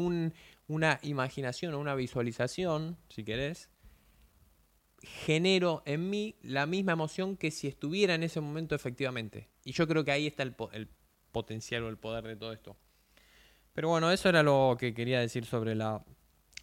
una 0.69 0.99
imaginación 1.03 1.75
o 1.75 1.79
una 1.79 1.95
visualización, 1.95 2.97
si 3.09 3.25
querés, 3.25 3.69
genero 5.03 5.83
en 5.85 6.09
mí 6.09 6.37
la 6.43 6.67
misma 6.67 6.93
emoción 6.93 7.37
que 7.37 7.51
si 7.51 7.67
estuviera 7.67 8.15
en 8.15 8.23
ese 8.23 8.41
momento 8.41 8.75
efectivamente. 8.75 9.49
Y 9.65 9.73
yo 9.73 9.87
creo 9.87 10.05
que 10.05 10.13
ahí 10.13 10.27
está 10.27 10.43
el, 10.43 10.55
potencial 11.33 11.85
o 11.85 11.89
el 11.89 11.99
poder 11.99 12.25
de 12.25 12.37
todo 12.37 12.53
esto. 12.53 12.77
Pero 13.73 13.89
bueno, 13.89 14.11
eso 14.11 14.29
era 14.29 14.43
lo 14.43 14.77
que 14.79 14.95
quería 14.95 15.19
decir 15.21 15.47
sobre 15.47 15.75
la, 15.75 16.05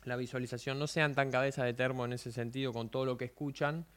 la 0.04 0.16
visualización. 0.16 0.78
No 0.78 0.88
sean 0.88 1.16
tan 1.16 1.32
cabeza 1.32 1.64
de 1.64 1.74
termo 1.74 2.06
en 2.06 2.14
ese 2.14 2.32
sentido 2.32 2.72
con 2.72 2.90
todo 2.90 3.06
lo 3.06 3.18
que 3.18 3.26
escuchan 3.26 3.88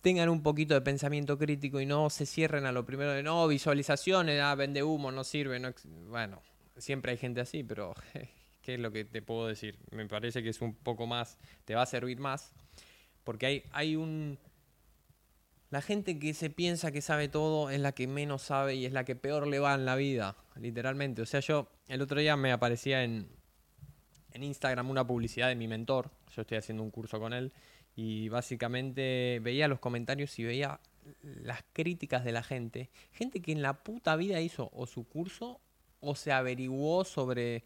tengan 0.00 0.28
un 0.28 0.42
poquito 0.42 0.74
de 0.74 0.80
pensamiento 0.80 1.38
crítico 1.38 1.80
y 1.80 1.86
no 1.86 2.10
se 2.10 2.26
cierren 2.26 2.66
a 2.66 2.72
lo 2.72 2.84
primero 2.84 3.12
de 3.12 3.22
no, 3.22 3.46
visualizaciones, 3.48 4.40
ah, 4.40 4.54
vende 4.54 4.82
humo, 4.82 5.10
no 5.10 5.24
sirve. 5.24 5.58
No, 5.58 5.72
bueno, 6.08 6.42
siempre 6.76 7.12
hay 7.12 7.18
gente 7.18 7.40
así, 7.40 7.64
pero 7.64 7.94
¿qué 8.62 8.74
es 8.74 8.80
lo 8.80 8.90
que 8.90 9.04
te 9.04 9.22
puedo 9.22 9.46
decir? 9.46 9.78
Me 9.90 10.06
parece 10.06 10.42
que 10.42 10.50
es 10.50 10.60
un 10.60 10.74
poco 10.74 11.06
más, 11.06 11.38
te 11.64 11.74
va 11.74 11.82
a 11.82 11.86
servir 11.86 12.18
más, 12.18 12.52
porque 13.24 13.46
hay, 13.46 13.64
hay 13.72 13.96
un... 13.96 14.38
La 15.70 15.82
gente 15.82 16.18
que 16.18 16.32
se 16.32 16.48
piensa 16.48 16.92
que 16.92 17.02
sabe 17.02 17.28
todo 17.28 17.68
es 17.68 17.78
la 17.78 17.92
que 17.92 18.06
menos 18.06 18.40
sabe 18.40 18.76
y 18.76 18.86
es 18.86 18.92
la 18.92 19.04
que 19.04 19.16
peor 19.16 19.46
le 19.46 19.58
va 19.58 19.74
en 19.74 19.84
la 19.84 19.96
vida, 19.96 20.34
literalmente. 20.56 21.20
O 21.20 21.26
sea, 21.26 21.40
yo 21.40 21.68
el 21.88 22.00
otro 22.00 22.20
día 22.20 22.38
me 22.38 22.52
aparecía 22.52 23.04
en, 23.04 23.28
en 24.32 24.42
Instagram 24.42 24.88
una 24.88 25.06
publicidad 25.06 25.48
de 25.48 25.56
mi 25.56 25.68
mentor, 25.68 26.10
yo 26.34 26.42
estoy 26.42 26.56
haciendo 26.56 26.82
un 26.82 26.90
curso 26.90 27.20
con 27.20 27.34
él, 27.34 27.52
y 28.00 28.28
básicamente 28.28 29.40
veía 29.42 29.66
los 29.66 29.80
comentarios 29.80 30.38
y 30.38 30.44
veía 30.44 30.78
las 31.22 31.64
críticas 31.72 32.24
de 32.24 32.30
la 32.30 32.44
gente. 32.44 32.90
Gente 33.10 33.42
que 33.42 33.50
en 33.50 33.60
la 33.60 33.82
puta 33.82 34.14
vida 34.14 34.40
hizo 34.40 34.70
o 34.72 34.86
su 34.86 35.02
curso 35.02 35.60
o 35.98 36.14
se 36.14 36.30
averiguó 36.30 37.04
sobre 37.04 37.64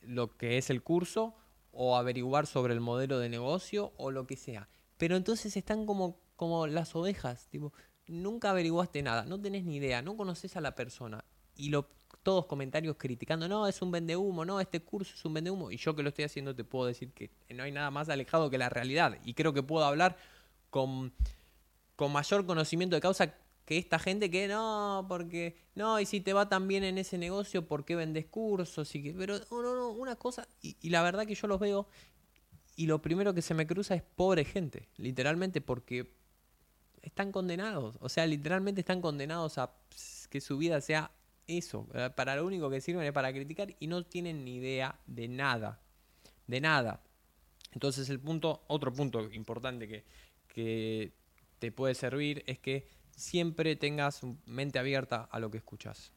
lo 0.00 0.34
que 0.34 0.56
es 0.56 0.70
el 0.70 0.82
curso 0.82 1.34
o 1.72 1.98
averiguar 1.98 2.46
sobre 2.46 2.72
el 2.72 2.80
modelo 2.80 3.18
de 3.18 3.28
negocio 3.28 3.92
o 3.98 4.10
lo 4.10 4.26
que 4.26 4.38
sea. 4.38 4.70
Pero 4.96 5.14
entonces 5.14 5.58
están 5.58 5.84
como, 5.84 6.16
como 6.36 6.66
las 6.66 6.96
ovejas, 6.96 7.46
tipo, 7.48 7.74
nunca 8.06 8.48
averiguaste 8.48 9.02
nada, 9.02 9.26
no 9.26 9.38
tenés 9.38 9.66
ni 9.66 9.76
idea, 9.76 10.00
no 10.00 10.16
conoces 10.16 10.56
a 10.56 10.62
la 10.62 10.74
persona. 10.74 11.22
Y 11.54 11.68
lo 11.68 11.90
todos 12.24 12.46
comentarios 12.46 12.96
criticando, 12.98 13.46
no, 13.46 13.68
es 13.68 13.80
un 13.82 13.92
vende 13.92 14.16
humo, 14.16 14.44
no, 14.44 14.60
este 14.60 14.80
curso 14.80 15.14
es 15.14 15.24
un 15.24 15.34
vende 15.34 15.52
humo. 15.52 15.70
Y 15.70 15.76
yo 15.76 15.94
que 15.94 16.02
lo 16.02 16.08
estoy 16.08 16.24
haciendo 16.24 16.56
te 16.56 16.64
puedo 16.64 16.86
decir 16.86 17.12
que 17.12 17.30
no 17.50 17.62
hay 17.62 17.70
nada 17.70 17.92
más 17.92 18.08
alejado 18.08 18.50
que 18.50 18.58
la 18.58 18.68
realidad. 18.68 19.18
Y 19.24 19.34
creo 19.34 19.52
que 19.52 19.62
puedo 19.62 19.84
hablar 19.84 20.16
con, 20.70 21.12
con 21.94 22.10
mayor 22.10 22.44
conocimiento 22.46 22.96
de 22.96 23.00
causa 23.00 23.34
que 23.64 23.78
esta 23.78 23.98
gente 23.98 24.30
que 24.30 24.48
no, 24.48 25.06
porque 25.08 25.56
no, 25.74 26.00
y 26.00 26.06
si 26.06 26.20
te 26.20 26.32
va 26.32 26.48
tan 26.48 26.66
bien 26.66 26.82
en 26.82 26.98
ese 26.98 27.16
negocio, 27.16 27.66
¿por 27.68 27.84
qué 27.84 27.94
vendes 27.94 28.26
cursos? 28.26 28.92
Y 28.94 29.12
pero 29.12 29.38
no, 29.50 29.62
no, 29.62 29.74
no, 29.76 29.88
una 29.90 30.16
cosa, 30.16 30.48
y 30.60 30.90
la 30.90 31.02
verdad 31.02 31.26
que 31.26 31.34
yo 31.34 31.46
los 31.46 31.60
veo 31.60 31.86
y 32.76 32.86
lo 32.86 33.00
primero 33.00 33.34
que 33.34 33.42
se 33.42 33.54
me 33.54 33.66
cruza 33.66 33.94
es 33.94 34.02
pobre 34.02 34.44
gente, 34.44 34.88
literalmente, 34.96 35.60
porque 35.60 36.12
están 37.02 37.32
condenados, 37.32 37.96
o 38.00 38.08
sea, 38.08 38.26
literalmente 38.26 38.80
están 38.80 39.00
condenados 39.00 39.58
a 39.58 39.72
que 40.30 40.40
su 40.40 40.58
vida 40.58 40.80
sea 40.80 41.10
eso, 41.46 41.88
eh, 41.94 42.10
para 42.14 42.36
lo 42.36 42.46
único 42.46 42.70
que 42.70 42.80
sirven 42.80 43.04
es 43.04 43.12
para 43.12 43.32
criticar 43.32 43.74
y 43.78 43.86
no 43.86 44.04
tienen 44.04 44.44
ni 44.44 44.56
idea 44.56 44.98
de 45.06 45.28
nada, 45.28 45.80
de 46.46 46.60
nada. 46.60 47.02
Entonces 47.72 48.08
el 48.08 48.20
punto, 48.20 48.64
otro 48.68 48.92
punto 48.92 49.30
importante 49.32 49.88
que, 49.88 50.04
que 50.48 51.12
te 51.58 51.72
puede 51.72 51.94
servir 51.94 52.44
es 52.46 52.58
que 52.58 52.88
siempre 53.16 53.76
tengas 53.76 54.22
mente 54.46 54.78
abierta 54.78 55.28
a 55.30 55.38
lo 55.38 55.50
que 55.50 55.58
escuchas. 55.58 56.12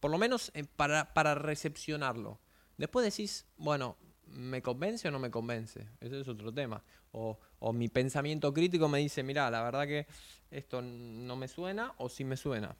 Por 0.00 0.10
lo 0.10 0.18
menos 0.18 0.50
eh, 0.54 0.64
para, 0.64 1.14
para 1.14 1.34
recepcionarlo. 1.34 2.40
Después 2.76 3.04
decís, 3.04 3.46
bueno, 3.56 3.96
¿me 4.26 4.62
convence 4.62 5.08
o 5.08 5.10
no 5.10 5.18
me 5.18 5.30
convence? 5.30 5.88
Ese 6.00 6.20
es 6.20 6.28
otro 6.28 6.52
tema. 6.52 6.82
O, 7.12 7.38
o 7.58 7.72
mi 7.72 7.88
pensamiento 7.88 8.52
crítico 8.52 8.88
me 8.88 8.98
dice, 8.98 9.22
mira, 9.22 9.50
la 9.50 9.62
verdad 9.62 9.86
que 9.86 10.06
esto 10.50 10.82
no 10.82 11.36
me 11.36 11.48
suena 11.48 11.94
o 11.98 12.08
sí 12.08 12.24
me 12.24 12.36
suena. 12.36 12.76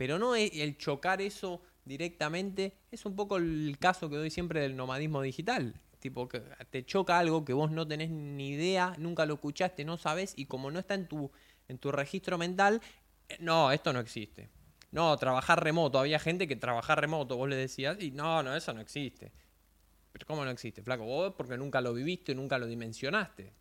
Pero 0.00 0.18
no 0.18 0.34
el 0.34 0.78
chocar 0.78 1.20
eso 1.20 1.60
directamente, 1.84 2.72
es 2.90 3.04
un 3.04 3.14
poco 3.14 3.36
el 3.36 3.76
caso 3.78 4.08
que 4.08 4.16
doy 4.16 4.30
siempre 4.30 4.62
del 4.62 4.74
nomadismo 4.74 5.20
digital. 5.20 5.78
Tipo, 5.98 6.26
que 6.26 6.40
te 6.70 6.86
choca 6.86 7.18
algo 7.18 7.44
que 7.44 7.52
vos 7.52 7.70
no 7.70 7.86
tenés 7.86 8.08
ni 8.08 8.48
idea, 8.48 8.94
nunca 8.96 9.26
lo 9.26 9.34
escuchaste, 9.34 9.84
no 9.84 9.98
sabes, 9.98 10.32
y 10.38 10.46
como 10.46 10.70
no 10.70 10.78
está 10.78 10.94
en 10.94 11.06
tu, 11.06 11.30
en 11.68 11.76
tu 11.76 11.92
registro 11.92 12.38
mental, 12.38 12.80
eh, 13.28 13.36
no, 13.40 13.72
esto 13.72 13.92
no 13.92 14.00
existe. 14.00 14.48
No, 14.90 15.14
trabajar 15.18 15.62
remoto. 15.62 15.98
Había 15.98 16.18
gente 16.18 16.48
que 16.48 16.56
trabajar 16.56 16.98
remoto, 16.98 17.36
vos 17.36 17.50
le 17.50 17.56
decías, 17.56 18.00
y 18.00 18.10
no, 18.10 18.42
no, 18.42 18.56
eso 18.56 18.72
no 18.72 18.80
existe. 18.80 19.30
Pero 20.12 20.24
¿cómo 20.24 20.46
no 20.46 20.50
existe, 20.50 20.82
flaco? 20.82 21.04
Vos 21.04 21.34
porque 21.36 21.58
nunca 21.58 21.82
lo 21.82 21.92
viviste, 21.92 22.34
nunca 22.34 22.56
lo 22.56 22.66
dimensionaste. 22.66 23.52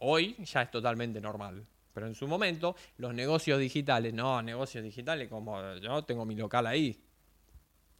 Hoy 0.00 0.36
ya 0.44 0.60
es 0.60 0.70
totalmente 0.70 1.18
normal. 1.18 1.66
Pero 1.92 2.06
en 2.06 2.14
su 2.14 2.26
momento, 2.28 2.76
los 2.98 3.14
negocios 3.14 3.58
digitales, 3.58 4.14
no, 4.14 4.42
negocios 4.42 4.84
digitales 4.84 5.28
como 5.28 5.74
yo 5.76 6.02
tengo 6.04 6.24
mi 6.24 6.36
local 6.36 6.66
ahí. 6.66 7.02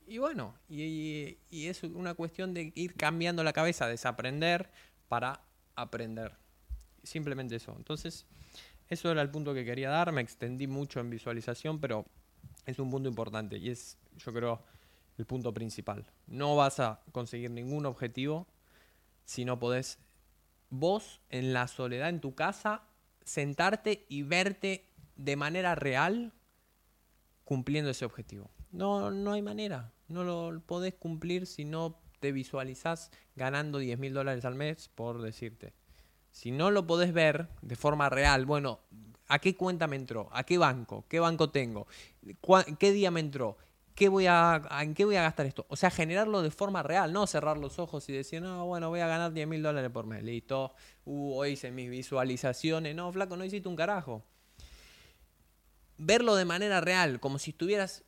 Y 0.07 0.19
bueno, 0.19 0.55
y, 0.69 1.37
es 1.51 1.83
una 1.85 2.15
cuestión 2.15 2.53
de 2.53 2.73
ir 2.75 2.95
cambiando 2.95 3.45
la 3.45 3.53
cabeza, 3.53 3.87
desaprender 3.87 4.71
para 5.09 5.41
aprender. 5.77 6.33
Simplemente 7.03 7.57
eso. 7.57 7.75
Entonces, 7.77 8.27
eso 8.89 9.11
era 9.11 9.23
el 9.23 9.31
punto 9.31 9.55
que 9.55 9.65
quería 9.65 9.91
dar. 9.91 10.11
Me 10.13 10.21
extendí 10.21 10.67
mucho 10.67 10.99
en 10.99 11.11
visualización, 11.11 11.81
pero 11.81 12.07
es 12.67 12.79
un 12.79 12.91
punto 12.91 13.09
importante 13.09 13.57
y 13.57 13.71
es, 13.71 13.99
yo 14.17 14.33
creo, 14.33 14.65
el 15.17 15.27
punto 15.27 15.55
principal. 15.55 16.05
No 16.27 16.57
vas 16.57 16.81
a 16.81 17.01
conseguir 17.13 17.51
ningún 17.51 17.87
objetivo 17.87 18.49
si 19.25 19.45
no 19.45 19.61
podés 19.61 19.99
vos 20.71 21.21
en 21.29 21.53
la 21.53 21.69
soledad 21.69 22.09
en 22.09 22.21
tu 22.21 22.35
casa 22.35 22.83
sentarte 23.25 24.07
y 24.09 24.23
verte 24.23 24.87
de 25.17 25.37
manera 25.37 25.75
real 25.75 26.33
cumpliendo 27.45 27.91
ese 27.91 28.05
objetivo. 28.05 28.51
No, 28.73 29.11
no 29.11 29.33
hay 29.33 29.43
manera. 29.43 29.93
No 30.09 30.25
lo 30.25 30.61
podés 30.67 30.95
cumplir 30.95 31.47
si 31.47 31.65
no 31.65 32.01
te 32.21 32.33
visualizás 32.33 33.11
ganando 33.35 33.79
10 33.79 33.99
mil 33.99 34.15
dólares 34.15 34.45
al 34.45 34.55
mes, 34.55 34.89
por 34.89 35.23
decirte. 35.23 35.75
Si 36.31 36.51
no 36.51 36.71
lo 36.71 36.87
podés 36.87 37.13
ver 37.13 37.49
de 37.63 37.77
forma 37.77 38.09
real, 38.09 38.47
bueno, 38.47 38.81
¿a 39.27 39.39
qué 39.39 39.57
cuenta 39.57 39.87
me 39.87 39.97
entró? 39.97 40.29
¿A 40.33 40.45
qué 40.45 40.59
banco? 40.59 41.05
¿Qué 41.09 41.19
banco 41.19 41.51
tengo? 41.51 41.87
¿Qué 42.79 42.93
día 42.93 43.11
me 43.11 43.21
entró? 43.21 43.59
¿Qué 43.95 44.09
voy 44.09 44.27
a, 44.27 44.63
¿En 44.81 44.95
qué 44.95 45.05
voy 45.05 45.17
a 45.17 45.23
gastar 45.23 45.47
esto? 45.47 45.67
O 45.69 45.77
sea, 45.77 45.91
generarlo 45.91 46.43
de 46.43 46.51
forma 46.51 46.83
real, 46.83 47.13
no 47.13 47.27
cerrar 47.27 47.59
los 47.59 47.79
ojos 47.79 48.09
y 48.09 48.13
decir, 48.13 48.41
no, 48.41 48.67
bueno, 48.67 48.89
voy 48.89 49.01
a 49.01 49.07
ganar 49.07 49.33
10 49.33 49.47
mil 49.47 49.63
dólares 49.63 49.91
por 49.91 50.07
mes, 50.07 50.23
listo. 50.23 50.75
Uh, 51.05 51.35
hoy 51.35 51.51
hice 51.51 51.71
mis 51.71 51.91
visualizaciones. 51.91 52.95
No, 52.95 53.13
flaco, 53.13 53.37
no 53.37 53.45
hiciste 53.45 53.69
un 53.69 53.77
carajo. 53.77 54.25
Verlo 55.99 56.35
de 56.35 56.47
manera 56.47 56.81
real, 56.81 57.21
como 57.21 57.39
si 57.39 57.51
estuvieras 57.51 58.05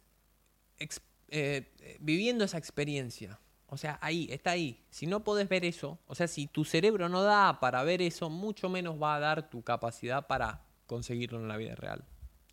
eh, 1.29 1.99
viviendo 2.01 2.45
esa 2.45 2.59
experiencia. 2.59 3.39
O 3.67 3.79
sea, 3.79 3.99
ahí, 4.03 4.29
está 4.31 4.51
ahí. 4.51 4.85
Si 4.91 5.07
no 5.07 5.25
podés 5.25 5.49
ver 5.49 5.65
eso, 5.65 5.99
o 6.07 6.15
sea, 6.15 6.29
si 6.29 6.47
tu 6.47 6.63
cerebro 6.65 7.09
no 7.09 7.23
da 7.23 7.59
para 7.59 7.83
ver 7.85 8.03
eso, 8.03 8.29
mucho 8.29 8.69
menos 8.69 9.01
va 9.03 9.15
a 9.15 9.19
dar 9.19 9.49
tu 9.49 9.63
capacidad 9.63 10.27
para 10.27 10.63
conseguirlo 10.87 11.39
en 11.39 11.49
la 11.49 11.57
vida 11.57 11.75
real. 11.75 12.05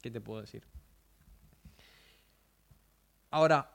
¿Qué 0.02 0.10
te 0.12 0.22
puedo 0.22 0.40
decir? 0.40 0.64
Ahora, 3.32 3.72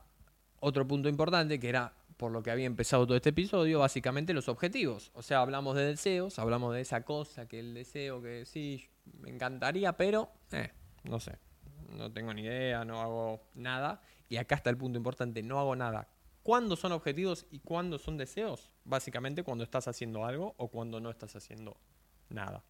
otro 0.61 0.87
punto 0.87 1.09
importante 1.09 1.61
que 1.61 1.69
era 1.69 1.93
por 2.17 2.33
lo 2.33 2.43
que 2.43 2.51
había 2.51 2.67
empezado 2.67 3.07
todo 3.07 3.17
este 3.17 3.31
episodio, 3.31 3.81
básicamente 3.81 4.33
los 4.35 4.49
objetivos. 4.49 5.11
O 5.15 5.23
sea, 5.23 5.41
hablamos 5.41 5.77
de 5.77 5.85
deseos, 5.85 6.39
hablamos 6.39 6.75
de 6.75 6.81
esa 6.81 7.05
cosa 7.05 7.47
que 7.47 7.61
el 7.61 7.75
deseo 7.75 8.23
que 8.23 8.47
sí, 8.47 8.89
me 9.21 9.31
encantaría, 9.31 9.97
pero 9.97 10.31
eh, 10.53 10.71
no 11.05 11.21
sé, 11.21 11.39
no 11.91 12.13
tengo 12.13 12.33
ni 12.33 12.43
idea, 12.43 12.85
no 12.85 13.01
hago 13.01 13.43
nada. 13.55 14.01
Y 14.29 14.37
acá 14.37 14.55
está 14.55 14.71
el 14.71 14.77
punto 14.77 14.97
importante, 14.97 15.43
no 15.43 15.59
hago 15.59 15.77
nada. 15.77 16.09
¿Cuándo 16.43 16.77
son 16.77 16.93
objetivos 16.93 17.47
y 17.51 17.61
cuándo 17.61 17.99
son 17.99 18.17
deseos? 18.17 18.71
Básicamente 18.85 19.43
cuando 19.43 19.65
estás 19.65 19.89
haciendo 19.89 20.25
algo 20.25 20.55
o 20.59 20.69
cuando 20.69 21.01
no 21.01 21.11
estás 21.11 21.35
haciendo 21.37 21.77
nada. 22.29 22.65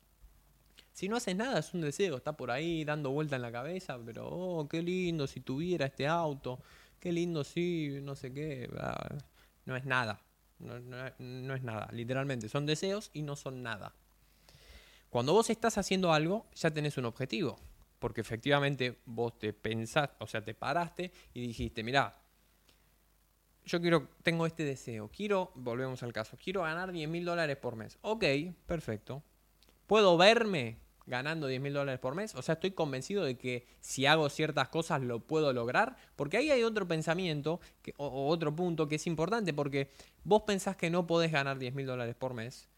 Si 0.95 1.09
no 1.09 1.17
haces 1.17 1.35
nada 1.35 1.59
es 1.59 1.75
un 1.75 1.81
deseo, 1.81 2.17
está 2.17 2.37
por 2.37 2.53
ahí 2.53 2.85
dando 2.85 3.11
vuelta 3.11 3.35
en 3.35 3.43
la 3.43 3.51
cabeza, 3.51 3.99
pero 4.07 4.29
oh, 4.29 4.69
qué 4.69 4.81
lindo 4.81 5.27
si 5.27 5.41
tuviera 5.41 5.87
este 5.87 6.07
auto, 6.07 6.61
qué 7.01 7.11
lindo 7.11 7.43
si, 7.43 7.99
no 8.01 8.15
sé 8.15 8.33
qué, 8.33 8.71
no 9.67 9.75
es 9.75 9.85
nada, 9.85 10.23
no, 10.61 11.55
es 11.57 11.63
nada, 11.65 11.89
literalmente, 11.91 12.49
son 12.49 12.65
deseos 12.65 13.11
y 13.13 13.23
no 13.23 13.35
son 13.35 13.61
nada. 13.61 13.93
Cuando 15.11 15.33
vos 15.33 15.51
estás 15.51 15.79
haciendo 15.79 16.13
algo, 16.13 16.47
ya 16.55 16.71
tenés 16.71 16.97
un 16.97 17.07
objetivo, 17.07 17.59
porque 17.99 18.21
efectivamente 18.21 19.01
vos 19.05 19.37
te 19.37 19.53
pensaste, 19.53 20.15
o 20.21 20.29
sea, 20.29 20.45
te 20.45 20.55
paraste 20.55 21.11
y 21.33 21.45
dijiste, 21.45 21.83
mira, 21.83 22.23
yo 23.65 23.81
quiero, 23.81 24.11
tengo 24.23 24.47
este 24.47 24.63
deseo, 24.63 25.11
quiero, 25.13 25.51
volvemos 25.57 26.05
al 26.05 26.13
caso, 26.13 26.37
quiero 26.41 26.63
ganar 26.63 26.93
10 26.93 27.09
mil 27.09 27.25
dólares 27.25 27.57
por 27.57 27.75
mes. 27.75 27.99
Ok, 28.03 28.25
perfecto. 28.65 29.25
¿Puedo 29.89 30.17
verme 30.17 30.84
ganando 31.07 31.47
10 31.47 31.61
mil 31.61 31.73
dólares 31.73 32.01
por 32.01 32.15
mes. 32.15 32.35
O 32.35 32.43
sea, 32.43 32.55
estoy 32.55 32.73
convencido 32.73 33.25
de 33.25 33.37
que 33.37 33.67
si 33.81 34.07
hago 34.07 34.29
ciertas 34.29 34.69
cosas 34.69 35.03
lo 35.03 35.21
puedo 35.21 35.53
lograr. 35.53 35.97
Porque 36.17 36.37
ahí 36.37 36.51
hay 36.51 36.63
otro 36.63 36.87
pensamiento 36.87 37.61
o, 37.97 38.29
otro 38.29 38.55
punto 38.55 38.89
que 38.89 38.97
es 38.97 39.07
importante. 39.07 39.53
Porque 39.53 39.91
vos 40.25 40.43
pensás 40.43 40.77
que 40.77 40.91
no 40.91 41.07
podés 41.07 41.33
ganar 41.33 41.59
10 41.59 41.75
mil 41.75 41.87
dólares 41.87 42.15
por 42.15 42.35
mes. 42.35 42.69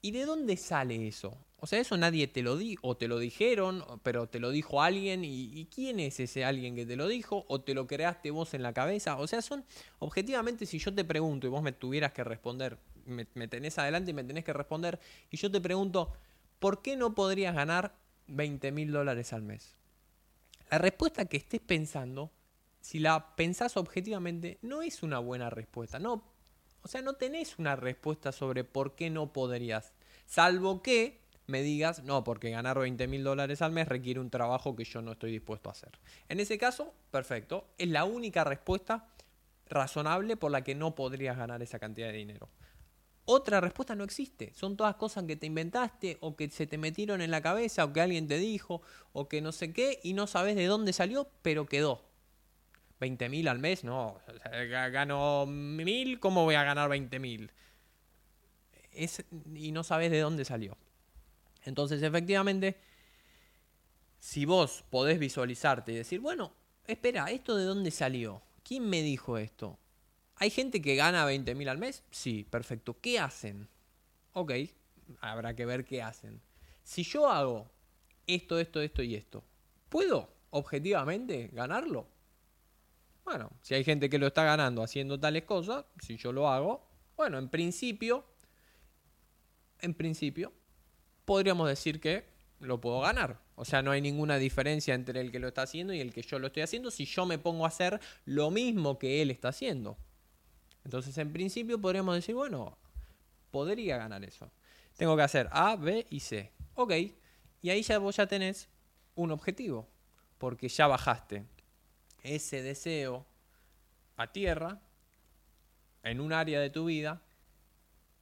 ¿Y 0.00 0.12
de 0.12 0.24
dónde 0.24 0.56
sale 0.56 1.08
eso? 1.08 1.36
O 1.60 1.66
sea, 1.66 1.80
eso 1.80 1.96
nadie 1.96 2.28
te 2.28 2.42
lo 2.42 2.56
dijo, 2.56 2.86
o 2.86 2.96
te 2.96 3.08
lo 3.08 3.18
dijeron, 3.18 3.84
pero 4.04 4.28
te 4.28 4.38
lo 4.38 4.50
dijo 4.50 4.80
alguien, 4.80 5.24
y, 5.24 5.66
quién 5.74 5.98
es 5.98 6.20
ese 6.20 6.44
alguien 6.44 6.76
que 6.76 6.86
te 6.86 6.94
lo 6.94 7.08
dijo, 7.08 7.44
o 7.48 7.60
te 7.60 7.74
lo 7.74 7.88
creaste 7.88 8.30
vos 8.30 8.54
en 8.54 8.62
la 8.62 8.72
cabeza. 8.72 9.16
O 9.18 9.26
sea, 9.26 9.42
son, 9.42 9.64
objetivamente, 9.98 10.66
si 10.66 10.78
yo 10.78 10.94
te 10.94 11.04
pregunto 11.04 11.48
y 11.48 11.50
vos 11.50 11.62
me 11.62 11.72
tuvieras 11.72 12.12
que 12.12 12.22
responder, 12.22 12.78
me, 13.06 13.26
me 13.34 13.48
tenés 13.48 13.76
adelante 13.76 14.12
y 14.12 14.14
me 14.14 14.22
tenés 14.22 14.44
que 14.44 14.52
responder, 14.52 15.00
y 15.32 15.36
yo 15.36 15.50
te 15.50 15.60
pregunto, 15.60 16.12
¿por 16.58 16.82
qué 16.82 16.96
no 16.96 17.14
podrías 17.14 17.54
ganar 17.54 17.94
20 18.26 18.72
mil 18.72 18.92
dólares 18.92 19.32
al 19.32 19.42
mes? 19.42 19.76
La 20.70 20.78
respuesta 20.78 21.24
que 21.24 21.38
estés 21.38 21.60
pensando, 21.60 22.30
si 22.80 22.98
la 22.98 23.34
pensás 23.36 23.76
objetivamente, 23.76 24.58
no 24.62 24.82
es 24.82 25.02
una 25.02 25.18
buena 25.18 25.50
respuesta. 25.50 25.98
No, 25.98 26.24
o 26.82 26.88
sea, 26.88 27.02
no 27.02 27.14
tenés 27.14 27.58
una 27.58 27.76
respuesta 27.76 28.32
sobre 28.32 28.64
por 28.64 28.94
qué 28.94 29.10
no 29.10 29.32
podrías. 29.32 29.92
Salvo 30.26 30.82
que 30.82 31.20
me 31.46 31.62
digas, 31.62 32.04
no, 32.04 32.24
porque 32.24 32.50
ganar 32.50 32.78
20 32.78 33.06
mil 33.08 33.24
dólares 33.24 33.62
al 33.62 33.72
mes 33.72 33.88
requiere 33.88 34.20
un 34.20 34.28
trabajo 34.28 34.76
que 34.76 34.84
yo 34.84 35.00
no 35.00 35.12
estoy 35.12 35.32
dispuesto 35.32 35.70
a 35.70 35.72
hacer. 35.72 35.98
En 36.28 36.40
ese 36.40 36.58
caso, 36.58 36.92
perfecto. 37.10 37.66
Es 37.78 37.88
la 37.88 38.04
única 38.04 38.44
respuesta 38.44 39.08
razonable 39.70 40.36
por 40.36 40.50
la 40.50 40.62
que 40.62 40.74
no 40.74 40.94
podrías 40.94 41.36
ganar 41.36 41.62
esa 41.62 41.78
cantidad 41.78 42.08
de 42.08 42.18
dinero. 42.18 42.48
Otra 43.30 43.60
respuesta 43.60 43.94
no 43.94 44.04
existe. 44.04 44.52
Son 44.54 44.76
todas 44.76 44.96
cosas 44.96 45.24
que 45.24 45.36
te 45.36 45.46
inventaste 45.46 46.16
o 46.20 46.34
que 46.34 46.48
se 46.50 46.66
te 46.66 46.78
metieron 46.78 47.20
en 47.20 47.30
la 47.30 47.42
cabeza 47.42 47.84
o 47.84 47.92
que 47.92 48.00
alguien 48.00 48.26
te 48.26 48.38
dijo 48.38 48.80
o 49.12 49.28
que 49.28 49.42
no 49.42 49.52
sé 49.52 49.72
qué 49.72 50.00
y 50.02 50.14
no 50.14 50.26
sabes 50.26 50.56
de 50.56 50.64
dónde 50.64 50.92
salió, 50.92 51.30
pero 51.42 51.66
quedó. 51.66 52.02
20 53.00 53.28
mil 53.28 53.46
al 53.48 53.58
mes, 53.58 53.84
no. 53.84 54.18
Gano 54.90 55.44
mil, 55.46 56.18
¿cómo 56.20 56.44
voy 56.44 56.54
a 56.54 56.64
ganar 56.64 56.88
20 56.88 57.18
mil? 57.18 57.52
y 59.54 59.70
no 59.72 59.84
sabes 59.84 60.10
de 60.10 60.20
dónde 60.20 60.44
salió. 60.44 60.76
Entonces, 61.64 62.02
efectivamente, 62.02 62.78
si 64.18 64.46
vos 64.46 64.84
podés 64.90 65.18
visualizarte 65.18 65.92
y 65.92 65.96
decir, 65.96 66.18
bueno, 66.18 66.52
espera, 66.86 67.30
¿esto 67.30 67.54
de 67.56 67.64
dónde 67.64 67.90
salió? 67.92 68.42
¿quién 68.68 68.88
me 68.88 69.02
dijo 69.02 69.38
esto? 69.38 69.78
¿Hay 70.40 70.50
gente 70.50 70.80
que 70.80 70.94
gana 70.94 71.24
20 71.24 71.54
mil 71.54 71.68
al 71.68 71.78
mes? 71.78 72.04
Sí, 72.10 72.46
perfecto. 72.48 72.96
¿Qué 73.00 73.18
hacen? 73.18 73.68
Ok, 74.32 74.52
habrá 75.20 75.54
que 75.56 75.66
ver 75.66 75.84
qué 75.84 76.02
hacen. 76.02 76.40
Si 76.84 77.02
yo 77.02 77.28
hago 77.28 77.68
esto, 78.26 78.58
esto, 78.58 78.80
esto 78.80 79.02
y 79.02 79.16
esto, 79.16 79.42
¿puedo 79.88 80.32
objetivamente 80.50 81.50
ganarlo? 81.52 82.06
Bueno, 83.24 83.50
si 83.62 83.74
hay 83.74 83.84
gente 83.84 84.08
que 84.08 84.18
lo 84.18 84.28
está 84.28 84.44
ganando 84.44 84.82
haciendo 84.82 85.18
tales 85.18 85.44
cosas, 85.44 85.84
si 86.00 86.16
yo 86.16 86.32
lo 86.32 86.48
hago, 86.48 86.88
bueno, 87.16 87.38
en 87.38 87.48
principio, 87.48 88.24
en 89.80 89.92
principio, 89.92 90.52
podríamos 91.24 91.68
decir 91.68 92.00
que 92.00 92.24
lo 92.60 92.80
puedo 92.80 93.00
ganar. 93.00 93.40
O 93.56 93.64
sea, 93.64 93.82
no 93.82 93.90
hay 93.90 94.00
ninguna 94.00 94.38
diferencia 94.38 94.94
entre 94.94 95.20
el 95.20 95.32
que 95.32 95.40
lo 95.40 95.48
está 95.48 95.62
haciendo 95.62 95.92
y 95.92 96.00
el 96.00 96.12
que 96.12 96.22
yo 96.22 96.38
lo 96.38 96.46
estoy 96.46 96.62
haciendo 96.62 96.90
si 96.90 97.04
yo 97.06 97.26
me 97.26 97.38
pongo 97.38 97.64
a 97.64 97.68
hacer 97.68 98.00
lo 98.24 98.50
mismo 98.50 98.98
que 98.98 99.20
él 99.20 99.30
está 99.30 99.48
haciendo. 99.48 99.98
Entonces, 100.88 101.18
en 101.18 101.30
principio, 101.30 101.78
podríamos 101.78 102.14
decir, 102.14 102.34
bueno, 102.34 102.78
podría 103.50 103.98
ganar 103.98 104.24
eso. 104.24 104.50
Tengo 104.96 105.14
que 105.16 105.22
hacer 105.22 105.46
A, 105.52 105.76
B 105.76 106.06
y 106.08 106.20
C. 106.20 106.50
Ok. 106.76 106.94
Y 107.60 107.68
ahí 107.68 107.82
ya 107.82 107.98
vos 107.98 108.16
ya 108.16 108.26
tenés 108.26 108.70
un 109.14 109.30
objetivo. 109.30 109.86
Porque 110.38 110.70
ya 110.70 110.86
bajaste 110.86 111.44
ese 112.22 112.62
deseo 112.62 113.26
a 114.16 114.32
tierra 114.32 114.80
en 116.04 116.22
un 116.22 116.32
área 116.32 116.58
de 116.58 116.70
tu 116.70 116.86
vida 116.86 117.20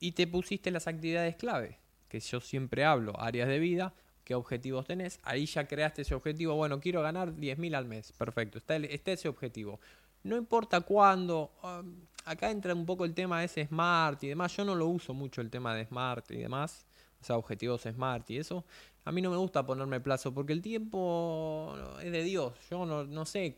y 0.00 0.12
te 0.12 0.26
pusiste 0.26 0.72
las 0.72 0.88
actividades 0.88 1.36
clave, 1.36 1.78
que 2.08 2.18
yo 2.18 2.40
siempre 2.40 2.84
hablo, 2.84 3.12
áreas 3.20 3.46
de 3.46 3.60
vida, 3.60 3.94
qué 4.24 4.34
objetivos 4.34 4.86
tenés, 4.86 5.20
ahí 5.22 5.46
ya 5.46 5.68
creaste 5.68 6.02
ese 6.02 6.16
objetivo, 6.16 6.56
bueno, 6.56 6.80
quiero 6.80 7.00
ganar 7.00 7.32
10.000 7.32 7.76
al 7.76 7.84
mes, 7.84 8.10
perfecto, 8.10 8.58
está, 8.58 8.74
ese 8.74 9.28
objetivo. 9.28 9.78
No 10.24 10.36
importa 10.36 10.80
cuándo, 10.80 11.52
um, 11.62 11.94
acá 12.26 12.50
entra 12.50 12.74
un 12.74 12.84
poco 12.84 13.06
el 13.06 13.14
tema 13.14 13.40
de 13.40 13.46
ese 13.46 13.66
smart 13.66 14.22
y 14.22 14.28
demás, 14.28 14.54
yo 14.54 14.64
no 14.64 14.74
lo 14.74 14.86
uso 14.86 15.14
mucho 15.14 15.40
el 15.40 15.50
tema 15.50 15.74
de 15.74 15.86
smart 15.86 16.30
y 16.30 16.36
demás, 16.36 16.86
o 17.20 17.24
sea, 17.24 17.36
objetivos 17.36 17.82
smart 17.82 18.30
y 18.30 18.38
eso, 18.38 18.64
a 19.04 19.12
mí 19.12 19.22
no 19.22 19.30
me 19.30 19.36
gusta 19.38 19.64
ponerme 19.64 20.00
plazo 20.00 20.34
porque 20.34 20.52
el 20.52 20.60
tiempo 20.60 21.74
es 22.02 22.12
de 22.12 22.22
Dios, 22.22 22.52
yo 22.70 22.84
no, 22.84 23.04
no 23.04 23.24
sé 23.24 23.56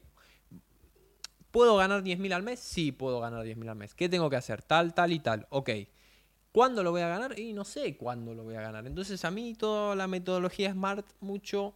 ¿Puedo 1.51 1.77
ganar 1.77 2.03
10.000 2.03 2.33
al 2.35 2.43
mes? 2.43 2.61
Sí, 2.61 2.93
puedo 2.93 3.21
ganar 3.21 3.43
10.000 3.43 3.69
al 3.71 3.77
mes. 3.77 3.95
¿Qué 3.95 4.09
tengo 4.09 4.29
que 4.29 4.37
hacer? 4.37 4.63
Tal, 4.63 4.93
tal 4.95 5.13
y 5.13 5.19
tal. 5.19 5.47
Ok. 5.51 5.71
¿Cuándo 6.53 6.83
lo 6.83 6.91
voy 6.91 7.01
a 7.01 7.09
ganar? 7.09 7.39
Y 7.39 7.53
no 7.53 7.65
sé 7.65 7.97
cuándo 7.97 8.35
lo 8.35 8.45
voy 8.45 8.57
a 8.57 8.61
ganar. 8.61 8.87
Entonces 8.87 9.25
a 9.25 9.31
mí 9.31 9.55
toda 9.55 9.95
la 9.97 10.07
metodología 10.07 10.73
Smart 10.73 11.07
mucho 11.21 11.75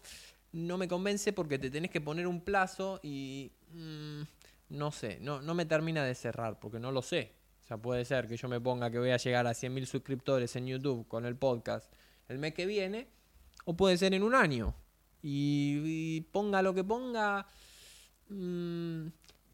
no 0.52 0.76
me 0.76 0.88
convence 0.88 1.32
porque 1.32 1.58
te 1.58 1.70
tenés 1.70 1.90
que 1.90 2.00
poner 2.00 2.26
un 2.26 2.40
plazo 2.40 3.00
y 3.02 3.52
mm, 3.72 4.22
no 4.72 4.90
sé, 4.90 5.18
no, 5.20 5.40
no 5.42 5.54
me 5.54 5.66
termina 5.66 6.04
de 6.04 6.14
cerrar 6.14 6.58
porque 6.58 6.78
no 6.78 6.92
lo 6.92 7.02
sé. 7.02 7.34
O 7.62 7.66
sea, 7.66 7.76
puede 7.76 8.04
ser 8.04 8.26
que 8.26 8.36
yo 8.36 8.48
me 8.48 8.60
ponga 8.60 8.90
que 8.90 8.98
voy 8.98 9.10
a 9.10 9.16
llegar 9.16 9.46
a 9.46 9.52
100.000 9.52 9.86
suscriptores 9.86 10.56
en 10.56 10.66
YouTube 10.66 11.06
con 11.06 11.24
el 11.24 11.36
podcast 11.36 11.92
el 12.28 12.38
mes 12.38 12.54
que 12.54 12.66
viene 12.66 13.08
o 13.64 13.76
puede 13.76 13.96
ser 13.96 14.14
en 14.14 14.22
un 14.22 14.34
año. 14.34 14.74
Y, 15.22 16.22
ponga 16.32 16.62
lo 16.62 16.74
que 16.74 16.82
ponga... 16.82 17.46
Mmm, 18.28 19.06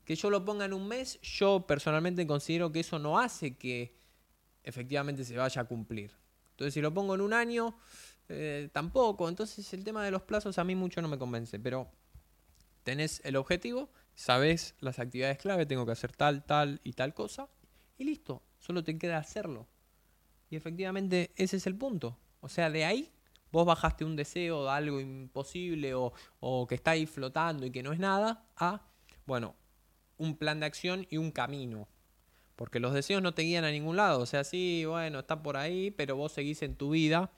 que 0.04 0.16
yo 0.16 0.30
lo 0.30 0.42
ponga 0.42 0.64
en 0.64 0.72
un 0.72 0.88
mes, 0.88 1.20
yo 1.20 1.66
personalmente 1.66 2.26
considero 2.26 2.72
que 2.72 2.80
eso 2.80 2.98
no 2.98 3.18
hace 3.18 3.58
que 3.58 3.94
efectivamente 4.62 5.22
se 5.22 5.36
vaya 5.36 5.60
a 5.60 5.64
cumplir. 5.66 6.12
Entonces, 6.52 6.72
si 6.72 6.80
lo 6.80 6.94
pongo 6.94 7.14
en 7.14 7.20
un 7.20 7.34
año, 7.34 7.76
eh, 8.30 8.70
tampoco. 8.72 9.28
Entonces, 9.28 9.70
el 9.74 9.84
tema 9.84 10.02
de 10.02 10.10
los 10.10 10.22
plazos 10.22 10.56
a 10.58 10.64
mí 10.64 10.74
mucho 10.74 11.02
no 11.02 11.08
me 11.08 11.18
convence. 11.18 11.60
Pero 11.60 11.90
tenés 12.84 13.20
el 13.22 13.36
objetivo, 13.36 13.90
sabes 14.18 14.74
las 14.80 14.98
actividades 14.98 15.38
clave, 15.38 15.64
tengo 15.64 15.86
que 15.86 15.92
hacer 15.92 16.10
tal, 16.10 16.44
tal 16.44 16.80
y 16.82 16.94
tal 16.94 17.14
cosa, 17.14 17.48
y 17.96 18.02
listo. 18.02 18.42
Solo 18.58 18.82
te 18.82 18.98
queda 18.98 19.16
hacerlo. 19.16 19.68
Y 20.50 20.56
efectivamente, 20.56 21.30
ese 21.36 21.56
es 21.56 21.68
el 21.68 21.76
punto. 21.76 22.18
O 22.40 22.48
sea, 22.48 22.68
de 22.68 22.84
ahí 22.84 23.12
vos 23.52 23.64
bajaste 23.64 24.04
un 24.04 24.16
deseo 24.16 24.64
de 24.64 24.70
algo 24.70 24.98
imposible 24.98 25.94
o, 25.94 26.12
o 26.40 26.66
que 26.66 26.74
está 26.74 26.92
ahí 26.92 27.06
flotando 27.06 27.64
y 27.64 27.70
que 27.70 27.84
no 27.84 27.92
es 27.92 28.00
nada, 28.00 28.44
a, 28.56 28.88
bueno, 29.24 29.54
un 30.16 30.36
plan 30.36 30.58
de 30.58 30.66
acción 30.66 31.06
y 31.08 31.18
un 31.18 31.30
camino. 31.30 31.86
Porque 32.56 32.80
los 32.80 32.92
deseos 32.92 33.22
no 33.22 33.34
te 33.34 33.42
guían 33.42 33.64
a 33.64 33.70
ningún 33.70 33.96
lado. 33.96 34.20
O 34.20 34.26
sea, 34.26 34.42
sí, 34.42 34.84
bueno, 34.84 35.20
está 35.20 35.44
por 35.44 35.56
ahí, 35.56 35.92
pero 35.92 36.16
vos 36.16 36.32
seguís 36.32 36.60
en 36.62 36.74
tu 36.74 36.90
vida. 36.90 37.30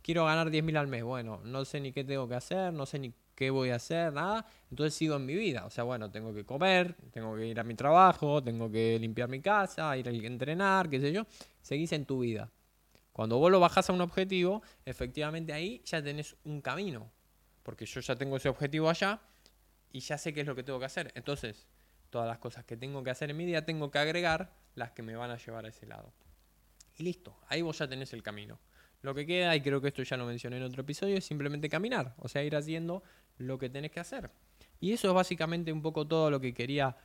Quiero 0.00 0.24
ganar 0.24 0.50
10.000 0.50 0.78
al 0.78 0.86
mes. 0.86 1.04
Bueno, 1.04 1.42
no 1.44 1.66
sé 1.66 1.78
ni 1.80 1.92
qué 1.92 2.04
tengo 2.04 2.26
que 2.26 2.36
hacer, 2.36 2.72
no 2.72 2.86
sé 2.86 2.98
ni 2.98 3.12
qué 3.42 3.50
voy 3.50 3.70
a 3.70 3.76
hacer, 3.76 4.12
nada. 4.12 4.46
Entonces 4.70 4.94
sigo 4.94 5.16
en 5.16 5.26
mi 5.26 5.34
vida. 5.34 5.66
O 5.66 5.70
sea, 5.70 5.82
bueno, 5.82 6.12
tengo 6.12 6.32
que 6.32 6.44
comer, 6.44 6.94
tengo 7.10 7.34
que 7.34 7.46
ir 7.48 7.58
a 7.58 7.64
mi 7.64 7.74
trabajo, 7.74 8.40
tengo 8.40 8.70
que 8.70 8.96
limpiar 9.00 9.28
mi 9.28 9.40
casa, 9.40 9.96
ir 9.96 10.08
a 10.08 10.12
entrenar, 10.12 10.88
qué 10.88 11.00
sé 11.00 11.12
yo. 11.12 11.26
Seguís 11.60 11.92
en 11.92 12.06
tu 12.06 12.20
vida. 12.20 12.48
Cuando 13.12 13.38
vos 13.38 13.50
lo 13.50 13.58
bajás 13.58 13.90
a 13.90 13.92
un 13.92 14.00
objetivo, 14.00 14.62
efectivamente 14.84 15.52
ahí 15.52 15.82
ya 15.84 16.00
tenés 16.00 16.36
un 16.44 16.60
camino. 16.60 17.10
Porque 17.64 17.84
yo 17.84 18.00
ya 18.00 18.14
tengo 18.14 18.36
ese 18.36 18.48
objetivo 18.48 18.88
allá 18.88 19.20
y 19.90 19.98
ya 19.98 20.16
sé 20.18 20.32
qué 20.32 20.42
es 20.42 20.46
lo 20.46 20.54
que 20.54 20.62
tengo 20.62 20.78
que 20.78 20.86
hacer. 20.86 21.10
Entonces, 21.16 21.66
todas 22.10 22.28
las 22.28 22.38
cosas 22.38 22.64
que 22.64 22.76
tengo 22.76 23.02
que 23.02 23.10
hacer 23.10 23.30
en 23.30 23.36
mi 23.36 23.44
día, 23.44 23.64
tengo 23.64 23.90
que 23.90 23.98
agregar 23.98 24.52
las 24.76 24.92
que 24.92 25.02
me 25.02 25.16
van 25.16 25.32
a 25.32 25.36
llevar 25.36 25.66
a 25.66 25.68
ese 25.68 25.86
lado. 25.86 26.12
Y 26.96 27.02
listo, 27.02 27.36
ahí 27.48 27.60
vos 27.60 27.76
ya 27.76 27.88
tenés 27.88 28.12
el 28.12 28.22
camino. 28.22 28.60
Lo 29.02 29.14
que 29.14 29.26
queda, 29.26 29.54
y 29.56 29.60
creo 29.60 29.80
que 29.80 29.88
esto 29.88 30.02
ya 30.02 30.16
lo 30.16 30.26
mencioné 30.26 30.56
en 30.58 30.62
otro 30.62 30.82
episodio, 30.82 31.16
es 31.16 31.24
simplemente 31.24 31.68
caminar, 31.68 32.14
o 32.18 32.28
sea, 32.28 32.44
ir 32.44 32.54
haciendo 32.54 33.02
lo 33.36 33.58
que 33.58 33.68
tenés 33.68 33.90
que 33.90 34.00
hacer. 34.00 34.30
Y 34.80 34.92
eso 34.92 35.08
es 35.08 35.14
básicamente 35.14 35.72
un 35.72 35.82
poco 35.82 36.06
todo 36.06 36.30
lo 36.30 36.40
que 36.40 36.54
quería 36.54 36.96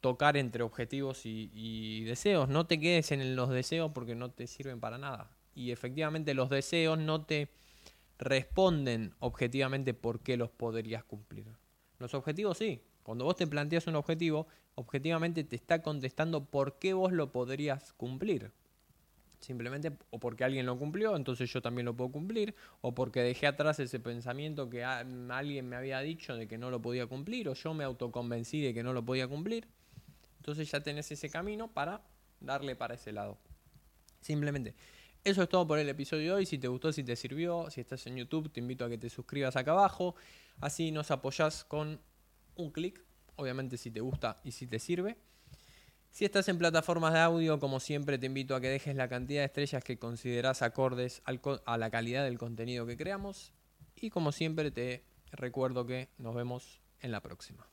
tocar 0.00 0.36
entre 0.36 0.62
objetivos 0.62 1.22
y, 1.24 2.04
deseos. 2.04 2.48
No 2.48 2.66
te 2.66 2.78
quedes 2.78 3.12
en 3.12 3.34
los 3.34 3.50
deseos 3.50 3.92
porque 3.92 4.14
no 4.14 4.30
te 4.30 4.46
sirven 4.46 4.80
para 4.80 4.98
nada. 4.98 5.30
Y 5.54 5.72
efectivamente 5.72 6.34
los 6.34 6.50
deseos 6.50 6.98
no 6.98 7.24
te 7.24 7.48
responden 8.18 9.14
objetivamente 9.18 9.94
por 9.94 10.20
qué 10.20 10.36
los 10.36 10.50
podrías 10.50 11.04
cumplir. 11.04 11.46
Los 11.98 12.14
objetivos 12.14 12.58
sí, 12.58 12.82
cuando 13.02 13.24
vos 13.24 13.36
te 13.36 13.46
planteas 13.46 13.86
un 13.86 13.96
objetivo, 13.96 14.46
objetivamente 14.74 15.44
te 15.44 15.56
está 15.56 15.82
contestando 15.82 16.44
por 16.44 16.78
qué 16.78 16.92
vos 16.92 17.12
lo 17.12 17.32
podrías 17.32 17.92
cumplir. 17.94 18.52
Simplemente 19.40 19.92
o 20.10 20.18
porque 20.18 20.44
alguien 20.44 20.66
lo 20.66 20.78
cumplió, 20.78 21.14
entonces 21.14 21.52
yo 21.52 21.60
también 21.62 21.84
lo 21.84 21.94
puedo 21.94 22.10
cumplir, 22.10 22.54
o 22.80 22.94
porque 22.94 23.20
dejé 23.20 23.46
atrás 23.46 23.78
ese 23.78 24.00
pensamiento 24.00 24.68
que 24.70 24.82
alguien 24.82 25.68
me 25.68 25.76
había 25.76 26.00
dicho 26.00 26.34
de 26.34 26.48
que 26.48 26.58
no 26.58 26.70
lo 26.70 26.80
podía 26.80 27.06
cumplir, 27.06 27.48
o 27.48 27.54
yo 27.54 27.74
me 27.74 27.84
autoconvencí 27.84 28.60
de 28.62 28.74
que 28.74 28.82
no 28.82 28.92
lo 28.92 29.04
podía 29.04 29.28
cumplir. 29.28 29.68
Entonces 30.38 30.70
ya 30.70 30.80
tenés 30.80 31.10
ese 31.12 31.28
camino 31.28 31.68
para 31.68 32.02
darle 32.40 32.76
para 32.76 32.94
ese 32.94 33.12
lado. 33.12 33.38
Simplemente. 34.20 34.74
Eso 35.24 35.42
es 35.42 35.48
todo 35.48 35.66
por 35.66 35.80
el 35.80 35.88
episodio 35.88 36.22
de 36.22 36.32
hoy. 36.32 36.46
Si 36.46 36.56
te 36.56 36.68
gustó, 36.68 36.92
si 36.92 37.02
te 37.02 37.16
sirvió, 37.16 37.68
si 37.68 37.80
estás 37.80 38.06
en 38.06 38.16
YouTube, 38.16 38.48
te 38.52 38.60
invito 38.60 38.84
a 38.84 38.88
que 38.88 38.96
te 38.96 39.10
suscribas 39.10 39.56
acá 39.56 39.72
abajo. 39.72 40.14
Así 40.60 40.92
nos 40.92 41.10
apoyás 41.10 41.64
con 41.64 42.00
un 42.54 42.70
clic, 42.70 43.04
obviamente 43.34 43.76
si 43.76 43.90
te 43.90 44.00
gusta 44.00 44.40
y 44.44 44.52
si 44.52 44.68
te 44.68 44.78
sirve. 44.78 45.16
Si 46.16 46.24
estás 46.24 46.48
en 46.48 46.56
plataformas 46.56 47.12
de 47.12 47.18
audio, 47.18 47.60
como 47.60 47.78
siempre 47.78 48.16
te 48.16 48.24
invito 48.24 48.56
a 48.56 48.60
que 48.62 48.70
dejes 48.70 48.96
la 48.96 49.06
cantidad 49.06 49.42
de 49.42 49.44
estrellas 49.44 49.84
que 49.84 49.98
consideras 49.98 50.62
acordes 50.62 51.22
a 51.26 51.76
la 51.76 51.90
calidad 51.90 52.24
del 52.24 52.38
contenido 52.38 52.86
que 52.86 52.96
creamos. 52.96 53.52
Y 53.96 54.08
como 54.08 54.32
siempre 54.32 54.70
te 54.70 55.04
recuerdo 55.30 55.84
que 55.84 56.08
nos 56.16 56.34
vemos 56.34 56.80
en 57.00 57.12
la 57.12 57.20
próxima. 57.20 57.68